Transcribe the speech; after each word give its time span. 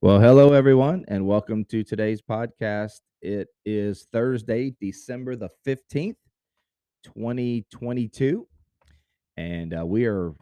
Well, 0.00 0.20
hello, 0.20 0.52
everyone, 0.52 1.04
and 1.08 1.26
welcome 1.26 1.64
to 1.70 1.82
today's 1.82 2.22
podcast. 2.22 3.00
It 3.20 3.48
is 3.66 4.06
Thursday, 4.12 4.72
December 4.80 5.34
the 5.34 5.48
15th, 5.66 6.14
2022, 7.02 8.46
and 9.36 9.76
uh, 9.76 9.84
we 9.84 10.06
are 10.06 10.34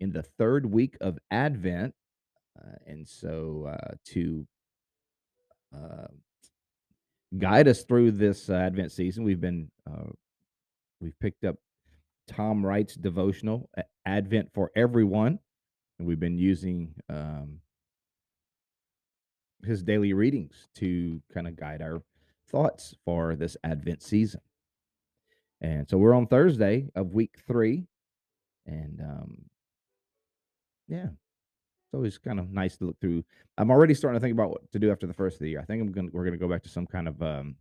in 0.00 0.10
the 0.10 0.24
third 0.36 0.66
week 0.66 0.96
of 1.00 1.16
Advent. 1.30 1.94
Uh, 2.58 2.74
and 2.88 3.08
so, 3.08 3.72
uh, 3.72 3.94
to 4.06 4.48
uh, 5.72 6.08
guide 7.38 7.68
us 7.68 7.84
through 7.84 8.10
this 8.10 8.50
uh, 8.50 8.54
Advent 8.54 8.90
season, 8.90 9.22
we've 9.22 9.40
been 9.40 9.70
uh, 9.88 10.10
we've 11.00 11.18
picked 11.20 11.44
up 11.44 11.54
Tom 12.26 12.66
Wright's 12.66 12.96
devotional, 12.96 13.70
Advent 14.04 14.50
for 14.52 14.72
Everyone, 14.74 15.38
and 16.00 16.08
we've 16.08 16.18
been 16.18 16.36
using 16.36 16.92
um, 17.08 17.60
his 19.64 19.82
daily 19.82 20.12
readings 20.12 20.68
to 20.76 21.20
kind 21.32 21.46
of 21.46 21.56
guide 21.56 21.82
our 21.82 22.02
thoughts 22.48 22.94
for 23.04 23.34
this 23.36 23.56
Advent 23.64 24.02
season. 24.02 24.40
And 25.60 25.88
so 25.88 25.98
we're 25.98 26.14
on 26.14 26.26
Thursday 26.26 26.90
of 26.94 27.12
week 27.12 27.36
three. 27.46 27.86
And 28.66 29.00
um, 29.00 29.44
yeah, 30.88 31.06
it's 31.06 31.94
always 31.94 32.18
kind 32.18 32.38
of 32.38 32.50
nice 32.50 32.76
to 32.78 32.86
look 32.86 33.00
through. 33.00 33.24
I'm 33.58 33.70
already 33.70 33.94
starting 33.94 34.20
to 34.20 34.24
think 34.24 34.34
about 34.34 34.50
what 34.50 34.70
to 34.72 34.78
do 34.78 34.90
after 34.90 35.06
the 35.06 35.14
first 35.14 35.36
of 35.36 35.40
the 35.40 35.50
year. 35.50 35.60
I 35.60 35.64
think 35.64 35.82
I'm 35.82 35.92
gonna 35.92 36.08
we're 36.12 36.24
gonna 36.24 36.36
go 36.36 36.48
back 36.48 36.62
to 36.64 36.68
some 36.68 36.86
kind 36.86 37.08
of 37.08 37.22
um 37.22 37.56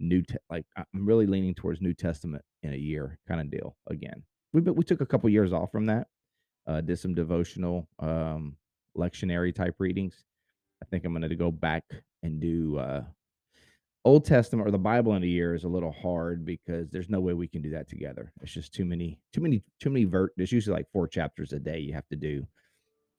new 0.00 0.22
te- 0.22 0.36
like 0.50 0.64
I'm 0.76 1.06
really 1.06 1.26
leaning 1.26 1.54
towards 1.54 1.80
New 1.80 1.94
Testament 1.94 2.44
in 2.62 2.72
a 2.72 2.76
year 2.76 3.18
kind 3.26 3.40
of 3.40 3.50
deal 3.50 3.76
again. 3.88 4.22
We 4.52 4.60
we 4.60 4.84
took 4.84 5.00
a 5.00 5.06
couple 5.06 5.28
years 5.30 5.52
off 5.52 5.72
from 5.72 5.86
that. 5.86 6.08
Uh, 6.66 6.80
did 6.80 6.98
some 6.98 7.14
devotional 7.14 7.88
um 7.98 8.56
lectionary 8.96 9.54
type 9.54 9.76
readings 9.78 10.24
I 10.82 10.86
think 10.86 11.04
I'm 11.04 11.12
going 11.12 11.28
to 11.28 11.34
go 11.34 11.50
back 11.50 11.84
and 12.22 12.40
do 12.40 12.78
uh, 12.78 13.02
Old 14.04 14.24
Testament 14.24 14.66
or 14.66 14.70
the 14.70 14.78
Bible 14.78 15.14
in 15.14 15.22
a 15.22 15.26
year 15.26 15.54
is 15.54 15.64
a 15.64 15.68
little 15.68 15.92
hard 15.92 16.44
because 16.44 16.88
there's 16.90 17.10
no 17.10 17.20
way 17.20 17.34
we 17.34 17.48
can 17.48 17.62
do 17.62 17.70
that 17.70 17.88
together. 17.88 18.32
It's 18.40 18.52
just 18.52 18.72
too 18.72 18.84
many, 18.84 19.20
too 19.32 19.40
many, 19.40 19.62
too 19.80 19.90
many 19.90 20.04
vert. 20.04 20.32
There's 20.36 20.52
usually 20.52 20.76
like 20.76 20.90
four 20.92 21.08
chapters 21.08 21.52
a 21.52 21.58
day 21.58 21.78
you 21.78 21.92
have 21.92 22.08
to 22.08 22.16
do, 22.16 22.46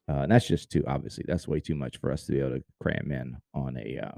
uh, 0.10 0.22
and 0.22 0.32
that's 0.32 0.48
just 0.48 0.72
too 0.72 0.84
obviously 0.88 1.26
that's 1.28 1.48
way 1.48 1.60
too 1.60 1.76
much 1.76 1.98
for 1.98 2.12
us 2.12 2.26
to 2.26 2.32
be 2.32 2.40
able 2.40 2.52
to 2.52 2.64
cram 2.82 3.12
in 3.12 3.38
on 3.54 3.78
a 3.78 4.00
uh, 4.00 4.18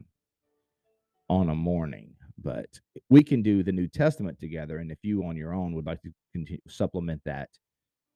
on 1.30 1.50
a 1.50 1.56
morning. 1.56 2.14
But 2.42 2.80
we 3.10 3.24
can 3.24 3.42
do 3.42 3.64
the 3.64 3.72
New 3.72 3.88
Testament 3.88 4.40
together, 4.40 4.78
and 4.78 4.92
if 4.92 5.00
you 5.04 5.26
on 5.26 5.36
your 5.36 5.54
own 5.54 5.74
would 5.74 5.86
like 5.86 6.02
to 6.04 6.14
continue, 6.32 6.62
supplement 6.68 7.22
that 7.26 7.50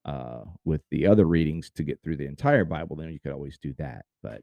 uh, 0.06 0.44
with 0.64 0.82
the 0.92 1.08
other 1.08 1.26
readings 1.26 1.72
to 1.72 1.84
get 1.84 2.02
through 2.04 2.18
the 2.18 2.28
entire 2.28 2.64
Bible, 2.64 2.96
then 2.96 3.12
you 3.12 3.20
could 3.20 3.34
always 3.34 3.58
do 3.58 3.74
that. 3.80 4.06
But 4.24 4.42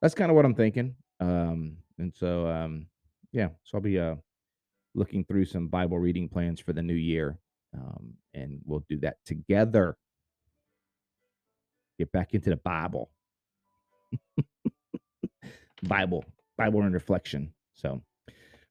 that's 0.00 0.14
kind 0.14 0.30
of 0.30 0.36
what 0.36 0.44
I'm 0.44 0.54
thinking. 0.54 0.94
Um, 1.20 1.76
and 1.98 2.12
so, 2.14 2.46
um, 2.48 2.86
yeah, 3.32 3.48
so 3.64 3.78
I'll 3.78 3.82
be 3.82 3.98
uh, 3.98 4.16
looking 4.94 5.24
through 5.24 5.44
some 5.44 5.68
Bible 5.68 5.98
reading 5.98 6.28
plans 6.28 6.60
for 6.60 6.72
the 6.72 6.82
new 6.82 6.94
year, 6.94 7.38
um, 7.74 8.14
and 8.34 8.60
we'll 8.64 8.84
do 8.88 8.98
that 9.00 9.16
together. 9.26 9.96
Get 11.98 12.10
back 12.12 12.32
into 12.32 12.50
the 12.50 12.56
Bible, 12.56 13.10
Bible, 15.82 16.24
Bible 16.56 16.82
and 16.82 16.94
reflection. 16.94 17.52
So, 17.74 18.00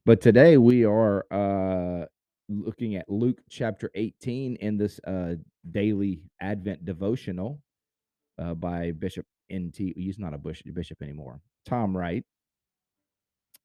but 0.06 0.22
today 0.22 0.58
we 0.58 0.84
are 0.86 1.26
uh, 1.32 2.06
looking 2.50 2.96
at 2.96 3.08
Luke 3.08 3.40
chapter 3.50 3.92
18 3.94 4.56
in 4.56 4.78
this 4.78 5.00
uh, 5.06 5.36
daily 5.70 6.24
Advent 6.42 6.84
devotional 6.84 7.62
uh, 8.40 8.56
by 8.56 8.92
Bishop 8.92 9.28
NT. 9.54 9.78
He's 9.96 10.20
not 10.20 10.34
a 10.34 10.38
bishop 10.38 11.02
anymore. 11.02 11.42
Tom 11.66 11.96
Wright. 11.96 12.24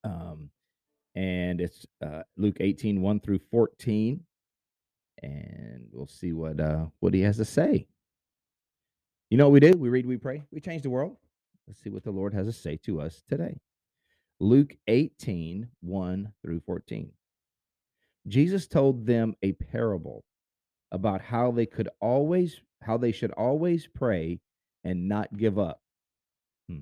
Um, 0.02 0.50
and 1.14 1.60
it's 1.60 1.86
uh, 2.04 2.22
Luke 2.36 2.56
18, 2.60 3.00
1 3.00 3.20
through 3.20 3.40
14. 3.50 4.20
And 5.22 5.86
we'll 5.92 6.06
see 6.06 6.32
what 6.32 6.60
uh, 6.60 6.86
what 7.00 7.14
he 7.14 7.22
has 7.22 7.36
to 7.38 7.44
say. 7.44 7.86
You 9.30 9.38
know 9.38 9.48
what 9.48 9.52
we 9.52 9.60
do? 9.60 9.78
We 9.78 9.88
read, 9.88 10.06
we 10.06 10.16
pray, 10.16 10.42
we 10.50 10.60
change 10.60 10.82
the 10.82 10.90
world. 10.90 11.16
Let's 11.66 11.80
see 11.82 11.90
what 11.90 12.04
the 12.04 12.10
Lord 12.10 12.34
has 12.34 12.46
to 12.46 12.52
say 12.52 12.78
to 12.84 13.00
us 13.00 13.22
today. 13.28 13.58
Luke 14.38 14.76
18, 14.86 15.68
1 15.80 16.32
through 16.42 16.60
14. 16.60 17.10
Jesus 18.26 18.66
told 18.66 19.06
them 19.06 19.34
a 19.42 19.52
parable 19.52 20.24
about 20.92 21.20
how 21.20 21.50
they 21.50 21.66
could 21.66 21.88
always 22.00 22.60
how 22.82 22.96
they 22.98 23.12
should 23.12 23.32
always 23.32 23.88
pray 23.94 24.40
and 24.84 25.08
not 25.08 25.36
give 25.36 25.58
up. 25.58 25.80
Hmm. 26.68 26.80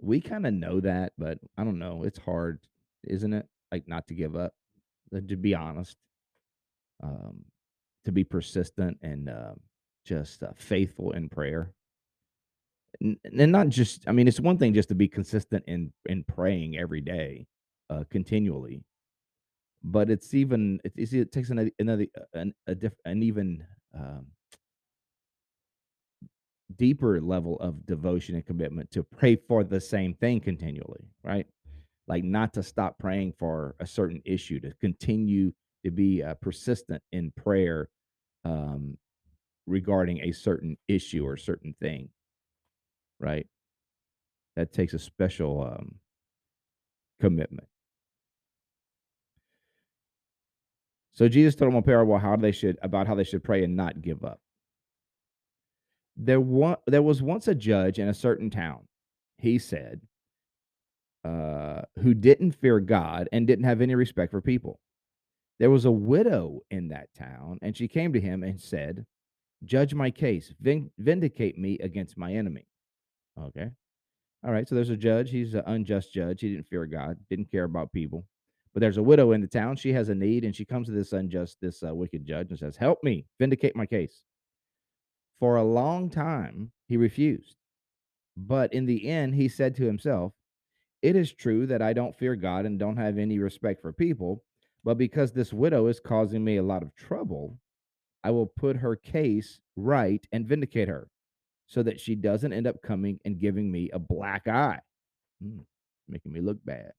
We 0.00 0.20
kind 0.20 0.46
of 0.46 0.54
know 0.54 0.80
that, 0.80 1.12
but 1.18 1.38
I 1.56 1.64
don't 1.64 1.78
know. 1.78 2.04
It's 2.04 2.18
hard, 2.18 2.60
isn't 3.04 3.32
it? 3.32 3.46
Like 3.72 3.88
not 3.88 4.06
to 4.08 4.14
give 4.14 4.36
up, 4.36 4.52
uh, 5.14 5.20
to 5.28 5.36
be 5.36 5.54
honest, 5.54 5.96
um, 7.02 7.44
to 8.04 8.12
be 8.12 8.24
persistent 8.24 8.98
and 9.02 9.28
uh, 9.28 9.54
just 10.04 10.42
uh, 10.42 10.52
faithful 10.56 11.12
in 11.12 11.28
prayer. 11.28 11.72
And, 13.00 13.18
and 13.24 13.52
not 13.52 13.68
just, 13.68 14.04
I 14.08 14.12
mean, 14.12 14.26
it's 14.26 14.40
one 14.40 14.56
thing 14.58 14.72
just 14.74 14.88
to 14.88 14.94
be 14.94 15.08
consistent 15.08 15.64
in 15.66 15.92
in 16.06 16.24
praying 16.24 16.78
every 16.78 17.02
day, 17.02 17.46
uh, 17.90 18.04
continually, 18.10 18.82
but 19.82 20.10
it's 20.10 20.34
even 20.34 20.80
it, 20.84 20.92
it 20.96 21.32
takes 21.32 21.50
another 21.50 21.70
another 21.78 22.06
uh, 22.16 22.38
an, 22.38 22.54
a 22.66 22.74
diff, 22.74 22.92
an 23.04 23.22
even 23.22 23.64
um, 23.94 24.26
deeper 26.76 27.20
level 27.20 27.56
of 27.60 27.86
devotion 27.86 28.34
and 28.34 28.46
commitment 28.46 28.90
to 28.90 29.02
pray 29.02 29.36
for 29.36 29.64
the 29.64 29.80
same 29.80 30.14
thing 30.14 30.40
continually 30.40 31.04
right? 31.22 31.46
Like 32.06 32.24
not 32.24 32.54
to 32.54 32.62
stop 32.62 32.98
praying 32.98 33.34
for 33.38 33.74
a 33.80 33.86
certain 33.86 34.22
issue 34.24 34.60
to 34.60 34.72
continue 34.80 35.52
to 35.84 35.90
be 35.90 36.22
uh, 36.22 36.34
persistent 36.34 37.02
in 37.12 37.30
prayer 37.32 37.88
um, 38.44 38.96
regarding 39.66 40.20
a 40.22 40.32
certain 40.32 40.76
issue 40.88 41.26
or 41.26 41.36
certain 41.36 41.74
thing 41.80 42.08
right? 43.20 43.46
That 44.56 44.72
takes 44.72 44.94
a 44.94 44.98
special 44.98 45.62
um, 45.62 45.96
commitment 47.20 47.68
So 51.18 51.26
Jesus 51.26 51.56
told 51.56 51.72
them 51.72 51.78
a 51.78 51.82
parable 51.82 52.16
how 52.16 52.36
they 52.36 52.52
should 52.52 52.78
about 52.80 53.08
how 53.08 53.16
they 53.16 53.24
should 53.24 53.42
pray 53.42 53.64
and 53.64 53.74
not 53.74 54.02
give 54.02 54.24
up. 54.24 54.38
There 56.16 56.40
there 56.86 57.02
was 57.02 57.20
once 57.20 57.48
a 57.48 57.56
judge 57.56 57.98
in 57.98 58.06
a 58.06 58.14
certain 58.14 58.50
town, 58.50 58.86
he 59.36 59.58
said, 59.58 60.00
uh, 61.24 61.82
who 62.04 62.14
didn't 62.14 62.52
fear 62.52 62.78
God 62.78 63.28
and 63.32 63.48
didn't 63.48 63.64
have 63.64 63.80
any 63.80 63.96
respect 63.96 64.30
for 64.30 64.40
people. 64.40 64.78
There 65.58 65.70
was 65.70 65.86
a 65.86 65.90
widow 65.90 66.60
in 66.70 66.86
that 66.90 67.12
town, 67.18 67.58
and 67.62 67.76
she 67.76 67.88
came 67.88 68.12
to 68.12 68.20
him 68.20 68.44
and 68.44 68.60
said, 68.60 69.04
Judge 69.64 69.94
my 69.94 70.12
case, 70.12 70.54
vindicate 70.60 71.58
me 71.58 71.80
against 71.80 72.16
my 72.16 72.32
enemy. 72.32 72.68
Okay. 73.36 73.70
All 74.44 74.52
right. 74.52 74.68
So 74.68 74.76
there's 74.76 74.90
a 74.90 74.96
judge. 74.96 75.32
He's 75.32 75.54
an 75.54 75.64
unjust 75.66 76.12
judge. 76.12 76.42
He 76.42 76.50
didn't 76.50 76.68
fear 76.68 76.86
God, 76.86 77.18
didn't 77.28 77.50
care 77.50 77.64
about 77.64 77.92
people. 77.92 78.24
But 78.74 78.80
there's 78.80 78.96
a 78.96 79.02
widow 79.02 79.32
in 79.32 79.40
the 79.40 79.46
town. 79.46 79.76
She 79.76 79.92
has 79.92 80.08
a 80.08 80.14
need, 80.14 80.44
and 80.44 80.54
she 80.54 80.64
comes 80.64 80.86
to 80.86 80.92
this 80.92 81.12
unjust, 81.12 81.58
this 81.60 81.82
uh, 81.82 81.94
wicked 81.94 82.24
judge 82.24 82.50
and 82.50 82.58
says, 82.58 82.76
Help 82.76 83.02
me, 83.02 83.26
vindicate 83.38 83.74
my 83.74 83.86
case. 83.86 84.22
For 85.40 85.56
a 85.56 85.64
long 85.64 86.10
time, 86.10 86.72
he 86.86 86.96
refused. 86.96 87.56
But 88.36 88.72
in 88.72 88.86
the 88.86 89.08
end, 89.08 89.34
he 89.34 89.48
said 89.48 89.74
to 89.76 89.84
himself, 89.84 90.32
It 91.02 91.16
is 91.16 91.32
true 91.32 91.66
that 91.66 91.82
I 91.82 91.92
don't 91.92 92.16
fear 92.16 92.36
God 92.36 92.66
and 92.66 92.78
don't 92.78 92.96
have 92.96 93.18
any 93.18 93.38
respect 93.38 93.82
for 93.82 93.92
people, 93.92 94.42
but 94.84 94.98
because 94.98 95.32
this 95.32 95.52
widow 95.52 95.86
is 95.86 96.00
causing 96.00 96.44
me 96.44 96.56
a 96.56 96.62
lot 96.62 96.82
of 96.82 96.94
trouble, 96.94 97.58
I 98.22 98.30
will 98.30 98.46
put 98.46 98.76
her 98.76 98.96
case 98.96 99.60
right 99.76 100.24
and 100.32 100.46
vindicate 100.46 100.88
her 100.88 101.08
so 101.66 101.82
that 101.82 102.00
she 102.00 102.14
doesn't 102.14 102.52
end 102.52 102.66
up 102.66 102.82
coming 102.82 103.20
and 103.24 103.38
giving 103.38 103.70
me 103.70 103.90
a 103.92 103.98
black 103.98 104.48
eye, 104.48 104.80
mm, 105.44 105.64
making 106.08 106.32
me 106.32 106.40
look 106.40 106.58
bad. 106.64 106.92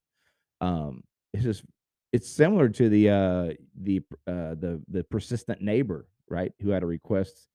Um, 0.60 1.02
it's 1.32 1.44
just 1.44 1.64
it's 2.12 2.28
similar 2.28 2.68
to 2.68 2.88
the 2.88 3.08
uh 3.10 3.48
the 3.80 4.00
uh 4.26 4.54
the 4.54 4.82
the 4.88 5.04
persistent 5.04 5.60
neighbor 5.62 6.06
right 6.28 6.52
who 6.60 6.70
had 6.70 6.82
a 6.82 6.86
request 6.86 7.48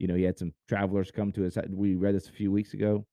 You 0.00 0.08
know, 0.08 0.16
he 0.16 0.24
had 0.24 0.38
some 0.38 0.52
travelers 0.68 1.10
come 1.12 1.32
to 1.32 1.42
his. 1.42 1.56
We 1.70 1.96
read 1.96 2.14
this 2.16 2.28
a 2.28 2.32
few 2.32 2.52
weeks 2.52 2.74
ago. 2.74 3.06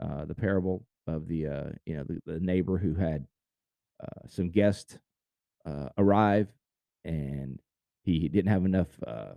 Uh, 0.00 0.24
the 0.26 0.34
parable 0.34 0.84
of 1.06 1.28
the 1.28 1.46
uh, 1.48 1.70
you 1.86 1.96
know 1.96 2.04
the, 2.04 2.20
the 2.26 2.40
neighbor 2.40 2.78
who 2.78 2.94
had 2.94 3.26
uh, 4.02 4.22
some 4.28 4.50
guests 4.50 4.98
uh, 5.66 5.88
arrive, 5.98 6.48
and 7.04 7.60
he 8.04 8.28
didn't 8.28 8.52
have 8.52 8.64
enough 8.66 8.88
uh, 9.06 9.34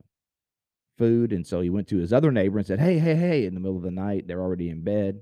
food, 0.97 1.33
and 1.33 1.45
so 1.45 1.61
he 1.61 1.69
went 1.69 1.87
to 1.87 1.97
his 1.97 2.13
other 2.13 2.31
neighbor 2.31 2.57
and 2.57 2.67
said, 2.67 2.79
"Hey, 2.79 2.99
hey, 2.99 3.15
hey!" 3.15 3.45
In 3.45 3.53
the 3.53 3.59
middle 3.59 3.77
of 3.77 3.83
the 3.83 3.91
night, 3.91 4.27
they're 4.27 4.41
already 4.41 4.69
in 4.69 4.83
bed. 4.83 5.21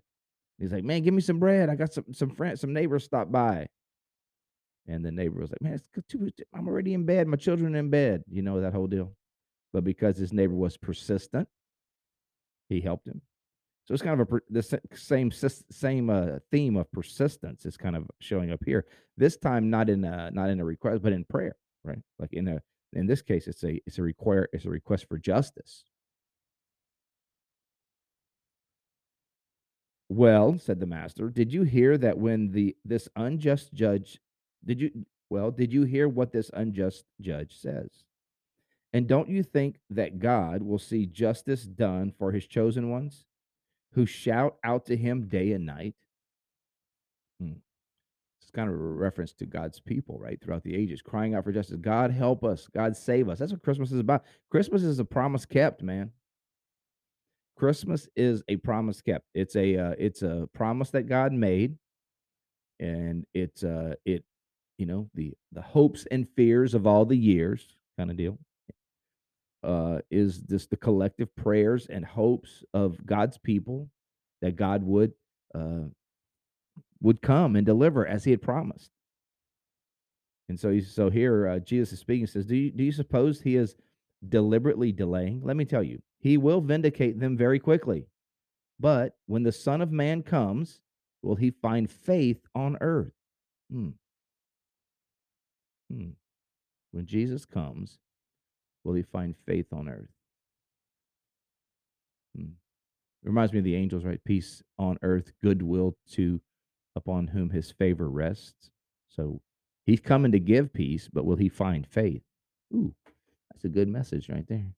He's 0.60 0.72
like, 0.74 0.84
"Man, 0.86 1.04
give 1.04 1.14
me 1.14 1.22
some 1.22 1.40
bread. 1.40 1.70
I 1.70 1.76
got 1.76 1.94
some 1.94 2.14
some 2.14 2.32
friends, 2.32 2.62
some 2.62 2.74
neighbors 2.74 3.04
stopped 3.06 3.32
by." 3.32 3.68
And 4.88 5.06
the 5.06 5.12
neighbor 5.12 5.40
was 5.40 5.52
like, 5.52 5.62
"Man, 5.62 5.74
it's 5.74 5.90
too, 6.08 6.30
I'm 6.54 6.68
already 6.68 6.94
in 6.94 7.06
bed. 7.06 7.28
My 7.28 7.38
children 7.38 7.76
in 7.76 7.90
bed." 7.90 8.24
You 8.30 8.42
know 8.42 8.62
that 8.62 8.74
whole 8.74 8.88
deal. 8.88 9.14
But 9.74 9.84
because 9.84 10.18
his 10.18 10.34
neighbor 10.34 10.56
was 10.56 10.78
persistent, 10.78 11.48
he 12.68 12.82
helped 12.82 13.08
him. 13.08 13.22
So 13.86 13.94
it's 13.94 14.04
kind 14.04 14.20
of 14.20 14.32
a 14.32 14.40
the 14.50 14.80
same 14.94 15.32
same 15.32 16.10
uh, 16.10 16.40
theme 16.52 16.78
of 16.78 16.92
persistence 16.92 17.66
is 17.66 17.78
kind 17.78 17.96
of 17.96 18.10
showing 18.20 18.52
up 18.52 18.64
here. 18.66 18.86
This 19.18 19.38
time, 19.38 19.70
not 19.70 19.90
in 19.90 20.04
a 20.04 20.32
not 20.32 20.50
in 20.50 20.60
a 20.60 20.66
request, 20.66 21.02
but 21.02 21.14
in 21.14 21.26
prayer, 21.26 21.56
right? 21.84 22.00
Like 22.20 22.34
in 22.34 22.48
a 22.48 22.62
in 22.94 23.08
this 23.08 23.22
case, 23.22 23.48
it's 23.48 23.64
a 23.64 23.82
it's 23.86 23.98
a 23.98 24.04
require 24.04 24.48
it's 24.54 24.66
a 24.66 24.70
request 24.70 25.08
for 25.08 25.18
justice. 25.18 25.84
Well, 30.10 30.58
said 30.58 30.80
the 30.80 30.86
master, 30.86 31.30
did 31.30 31.54
you 31.54 31.64
hear 31.64 31.98
that 31.98 32.18
when 32.18 32.52
the 32.52 32.76
this 32.84 33.08
unjust 33.16 33.74
judge 33.74 34.20
did 34.66 34.82
you 34.82 35.06
well, 35.30 35.50
did 35.50 35.72
you 35.72 35.84
hear 35.84 36.10
what 36.10 36.34
this 36.34 36.52
unjust 36.54 37.06
judge 37.22 37.58
says? 37.58 38.04
And 38.94 39.08
don't 39.08 39.30
you 39.30 39.44
think 39.44 39.78
that 39.90 40.20
God 40.20 40.62
will 40.62 40.78
see 40.78 41.06
justice 41.06 41.64
done 41.64 42.12
for 42.20 42.34
his 42.34 42.46
chosen 42.46 42.90
ones 42.90 43.26
who 43.94 44.06
shout 44.06 44.58
out 44.64 44.86
to 44.88 44.98
him 44.98 45.30
day 45.30 45.54
and 45.54 45.66
night? 45.66 45.96
Hmm. 47.40 47.54
It's 48.42 48.52
kind 48.52 48.70
of 48.70 48.76
a 48.76 48.78
reference 48.78 49.32
to 49.36 49.46
God's 49.46 49.80
people, 49.80 50.20
right? 50.20 50.38
Throughout 50.42 50.64
the 50.64 50.76
ages, 50.76 51.02
crying 51.02 51.34
out 51.34 51.46
for 51.46 51.54
justice. 51.54 51.78
God 51.80 52.12
help 52.12 52.44
us. 52.44 52.68
God 52.68 52.98
save 52.98 53.30
us. 53.30 53.40
That's 53.40 53.54
what 53.54 53.64
Christmas 53.64 53.94
is 53.94 54.00
about. 54.00 54.26
Christmas 54.50 54.84
is 54.84 55.00
a 55.00 55.06
promise 55.06 55.46
kept, 55.46 55.82
man. 55.82 56.12
Christmas 57.58 58.10
is 58.18 58.44
a 58.50 58.58
promise 58.58 59.02
kept. 59.02 59.26
It's 59.34 59.56
a 59.56 59.78
uh, 59.78 59.94
it's 59.98 60.24
a 60.24 60.50
promise 60.54 60.90
that 60.90 61.04
God 61.04 61.32
made, 61.32 61.78
and 62.80 63.26
it's 63.34 63.64
uh 63.64 63.94
it, 64.04 64.26
you 64.82 64.88
know, 64.88 65.08
the 65.14 65.32
the 65.52 65.62
hopes 65.62 66.08
and 66.10 66.28
fears 66.36 66.74
of 66.74 66.88
all 66.88 67.06
the 67.06 67.16
years 67.16 67.78
kind 68.00 68.10
of 68.10 68.18
deal 68.18 68.40
uh, 69.64 70.00
is 70.10 70.42
this 70.42 70.66
the 70.66 70.76
collective 70.76 71.34
prayers 71.36 71.86
and 71.86 72.04
hopes 72.04 72.64
of 72.74 73.06
God's 73.06 73.38
people 73.38 73.90
that 74.42 74.56
God 74.56 74.84
would 74.84 75.14
uh, 75.54 75.86
would 77.00 77.22
come 77.22 77.56
and 77.56 77.64
deliver 77.64 78.08
as 78.08 78.24
He 78.24 78.32
had 78.32 78.42
promised. 78.42 78.90
And 80.50 80.60
so, 80.60 80.80
so 80.80 81.12
here 81.12 81.48
uh, 81.48 81.60
Jesus 81.60 81.94
is 81.94 82.00
speaking. 82.00 82.26
Says, 82.26 82.48
"Do 82.48 82.56
you 82.56 82.72
do 82.72 82.84
you 82.84 82.92
suppose 82.92 83.40
He 83.40 83.58
is 83.58 83.76
deliberately 84.28 84.92
delaying? 84.92 85.42
Let 85.44 85.58
me 85.58 85.66
tell 85.66 85.84
you, 85.84 86.02
He 86.22 86.38
will 86.38 86.60
vindicate 86.60 87.20
them 87.20 87.38
very 87.38 87.60
quickly. 87.60 88.08
But 88.80 89.16
when 89.28 89.44
the 89.44 89.52
Son 89.52 89.80
of 89.80 89.92
Man 89.92 90.24
comes, 90.24 90.82
will 91.22 91.36
He 91.36 91.52
find 91.52 91.88
faith 91.88 92.48
on 92.56 92.80
earth?" 92.82 93.14
Hmm. 93.72 93.90
Hmm. 95.92 96.10
When 96.92 97.06
Jesus 97.06 97.46
comes, 97.46 98.00
will 98.84 98.94
he 98.94 99.04
find 99.04 99.36
faith 99.46 99.68
on 99.72 99.90
earth? 99.90 100.10
Hmm. 102.36 102.52
It 103.24 103.28
reminds 103.28 103.54
me 103.54 103.60
of 103.60 103.66
the 103.66 103.76
angels, 103.76 104.04
right? 104.04 104.24
Peace 104.24 104.64
on 104.80 104.98
earth, 105.02 105.32
goodwill 105.44 105.96
to 106.14 106.42
upon 106.96 107.28
whom 107.28 107.50
his 107.50 107.72
favor 107.72 108.10
rests. 108.10 108.70
So 109.10 109.42
he's 109.86 110.00
coming 110.00 110.32
to 110.32 110.40
give 110.40 110.74
peace, 110.74 111.10
but 111.12 111.26
will 111.26 111.36
he 111.36 111.50
find 111.50 111.86
faith? 111.88 112.24
Ooh, 112.74 112.94
that's 113.52 113.66
a 113.66 113.70
good 113.70 113.88
message 113.88 114.30
right 114.30 114.48
there. 114.48 114.74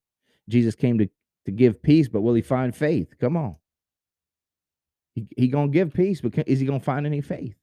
Jesus 0.49 0.75
came 0.75 0.97
to, 0.97 1.09
to 1.45 1.51
give 1.51 1.81
peace, 1.81 2.07
but 2.07 2.21
will 2.21 2.33
he 2.33 2.41
find 2.41 2.75
faith? 2.75 3.13
Come 3.19 3.37
on. 3.37 3.55
He, 5.15 5.27
he 5.37 5.47
gonna 5.47 5.69
give 5.69 5.93
peace, 5.93 6.21
but 6.21 6.33
is 6.47 6.59
he 6.59 6.65
gonna 6.65 6.79
find 6.79 7.05
any 7.05 7.21
faith? 7.21 7.55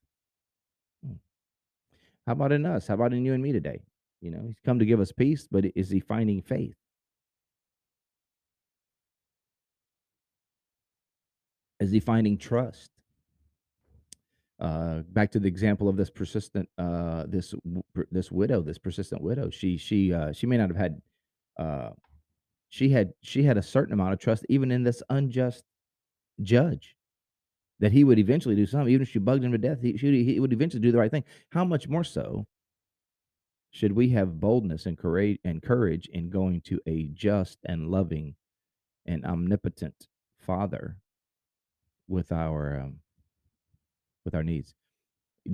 How 2.26 2.32
about 2.32 2.52
in 2.52 2.66
us? 2.66 2.86
How 2.86 2.94
about 2.94 3.12
in 3.12 3.24
you 3.24 3.34
and 3.34 3.42
me 3.42 3.52
today? 3.52 3.80
You 4.20 4.30
know, 4.30 4.42
he's 4.46 4.60
come 4.64 4.78
to 4.78 4.84
give 4.84 5.00
us 5.00 5.12
peace, 5.12 5.48
but 5.50 5.64
is 5.74 5.90
he 5.90 6.00
finding 6.00 6.42
faith? 6.42 6.74
Is 11.80 11.90
he 11.90 12.00
finding 12.00 12.36
trust? 12.36 12.90
Uh, 14.60 15.00
back 15.12 15.30
to 15.30 15.40
the 15.40 15.48
example 15.48 15.88
of 15.88 15.96
this 15.96 16.10
persistent, 16.10 16.68
uh, 16.76 17.24
this 17.26 17.54
this 18.10 18.30
widow, 18.30 18.60
this 18.60 18.76
persistent 18.76 19.22
widow. 19.22 19.48
She 19.48 19.78
she 19.78 20.12
uh, 20.12 20.32
she 20.32 20.46
may 20.46 20.58
not 20.58 20.68
have 20.68 20.76
had, 20.76 21.00
uh, 21.58 21.90
she 22.68 22.90
had 22.90 23.14
she 23.22 23.42
had 23.42 23.56
a 23.56 23.62
certain 23.62 23.94
amount 23.94 24.12
of 24.12 24.18
trust 24.18 24.44
even 24.50 24.70
in 24.70 24.82
this 24.82 25.02
unjust 25.08 25.64
judge, 26.42 26.94
that 27.80 27.92
he 27.92 28.04
would 28.04 28.18
eventually 28.18 28.54
do 28.54 28.66
something. 28.66 28.92
Even 28.92 29.02
if 29.02 29.10
she 29.10 29.18
bugged 29.18 29.42
him 29.42 29.52
to 29.52 29.58
death, 29.58 29.80
he, 29.82 29.96
she, 29.96 30.22
he 30.22 30.38
would 30.38 30.52
eventually 30.52 30.82
do 30.82 30.92
the 30.92 30.98
right 30.98 31.10
thing. 31.10 31.24
How 31.50 31.64
much 31.64 31.88
more 31.88 32.04
so 32.04 32.46
should 33.70 33.92
we 33.92 34.10
have 34.10 34.40
boldness 34.40 34.86
and 34.86 34.98
courage 34.98 35.38
and 35.44 35.62
courage 35.62 36.08
in 36.12 36.30
going 36.30 36.60
to 36.62 36.80
a 36.86 37.08
just 37.14 37.58
and 37.64 37.90
loving 37.90 38.34
and 39.06 39.24
omnipotent 39.24 40.06
Father 40.38 40.96
with 42.08 42.32
our 42.32 42.80
um, 42.80 42.96
with 44.24 44.34
our 44.34 44.42
needs? 44.42 44.74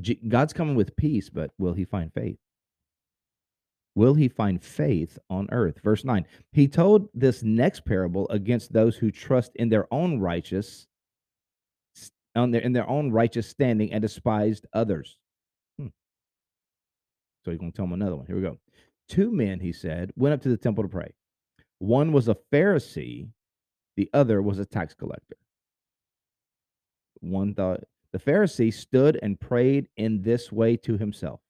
G- 0.00 0.20
God's 0.29 0.52
coming 0.52 0.75
with 0.75 0.96
peace, 0.96 1.31
but 1.31 1.52
will 1.58 1.75
He 1.75 1.84
find 1.84 2.12
faith? 2.12 2.38
Will 3.94 4.12
he 4.12 4.29
find 4.29 4.62
faith 4.62 5.19
on 5.31 5.49
earth? 5.50 5.81
Verse 5.82 6.05
9. 6.05 6.26
He 6.52 6.69
told 6.69 7.08
this 7.14 7.43
next 7.43 7.87
parable 7.87 8.29
against 8.29 8.70
those 8.70 8.94
who 8.94 9.11
trust 9.11 9.52
in 9.55 9.70
their 9.70 9.87
own 9.90 10.20
righteous 10.20 10.87
on 12.37 12.50
their 12.50 12.61
in 12.61 12.73
their 12.73 12.88
own 12.88 13.11
righteous 13.11 13.49
standing 13.49 13.93
and 13.93 14.03
despised 14.03 14.67
others. 14.73 15.17
Hmm. 15.79 15.88
So 17.44 17.50
he's 17.50 17.59
going 17.59 17.73
to 17.73 17.77
tell 17.77 17.87
him 17.87 17.93
another 17.93 18.17
one. 18.17 18.27
Here 18.27 18.37
we 18.37 18.43
go. 18.43 18.59
Two 19.09 19.31
men, 19.31 19.61
he 19.61 19.73
said, 19.73 20.12
went 20.17 20.35
up 20.35 20.43
to 20.43 20.49
the 20.49 20.56
temple 20.56 20.85
to 20.85 20.88
pray. 20.88 21.12
One 21.79 22.12
was 22.12 22.29
a 22.29 22.37
Pharisee, 22.53 23.29
the 23.97 24.10
other 24.13 24.43
was 24.43 24.58
a 24.58 24.67
tax 24.67 24.94
collector. 24.94 25.37
One 27.20 27.55
thought 27.55 27.84
the 28.13 28.19
Pharisee 28.19 28.72
stood 28.72 29.19
and 29.22 29.39
prayed 29.39 29.89
in 29.96 30.22
this 30.22 30.51
way 30.51 30.77
to 30.79 30.96
himself 30.96 31.41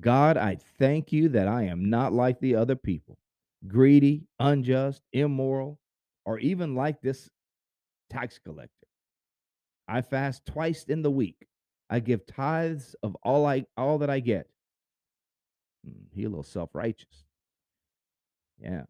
God, 0.00 0.36
I 0.36 0.58
thank 0.78 1.12
you 1.12 1.28
that 1.30 1.46
I 1.46 1.64
am 1.64 1.88
not 1.88 2.12
like 2.12 2.40
the 2.40 2.56
other 2.56 2.76
people, 2.76 3.16
greedy, 3.66 4.24
unjust, 4.40 5.02
immoral, 5.12 5.78
or 6.24 6.38
even 6.38 6.74
like 6.74 7.00
this 7.00 7.28
tax 8.10 8.38
collector. 8.38 8.83
I 9.88 10.02
fast 10.02 10.46
twice 10.46 10.84
in 10.84 11.02
the 11.02 11.10
week. 11.10 11.46
I 11.90 12.00
give 12.00 12.26
tithes 12.26 12.96
of 13.02 13.16
all 13.22 13.46
I 13.46 13.66
all 13.76 13.98
that 13.98 14.10
I 14.10 14.20
get. 14.20 14.48
Mm, 15.86 16.06
he 16.12 16.24
a 16.24 16.28
little 16.28 16.42
self-righteous. 16.42 17.24
Yeah. 18.58 18.82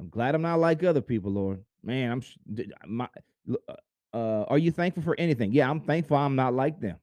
I'm 0.00 0.08
glad 0.08 0.34
I'm 0.34 0.42
not 0.42 0.58
like 0.58 0.82
other 0.82 1.00
people, 1.00 1.30
Lord. 1.32 1.64
Man, 1.82 2.10
I'm 2.10 2.22
my 2.86 3.08
uh, 3.68 3.74
uh, 4.12 4.44
are 4.48 4.58
you 4.58 4.70
thankful 4.70 5.02
for 5.02 5.14
anything? 5.18 5.52
Yeah, 5.52 5.70
I'm 5.70 5.80
thankful 5.80 6.16
I'm 6.16 6.36
not 6.36 6.54
like 6.54 6.80
them. 6.80 6.96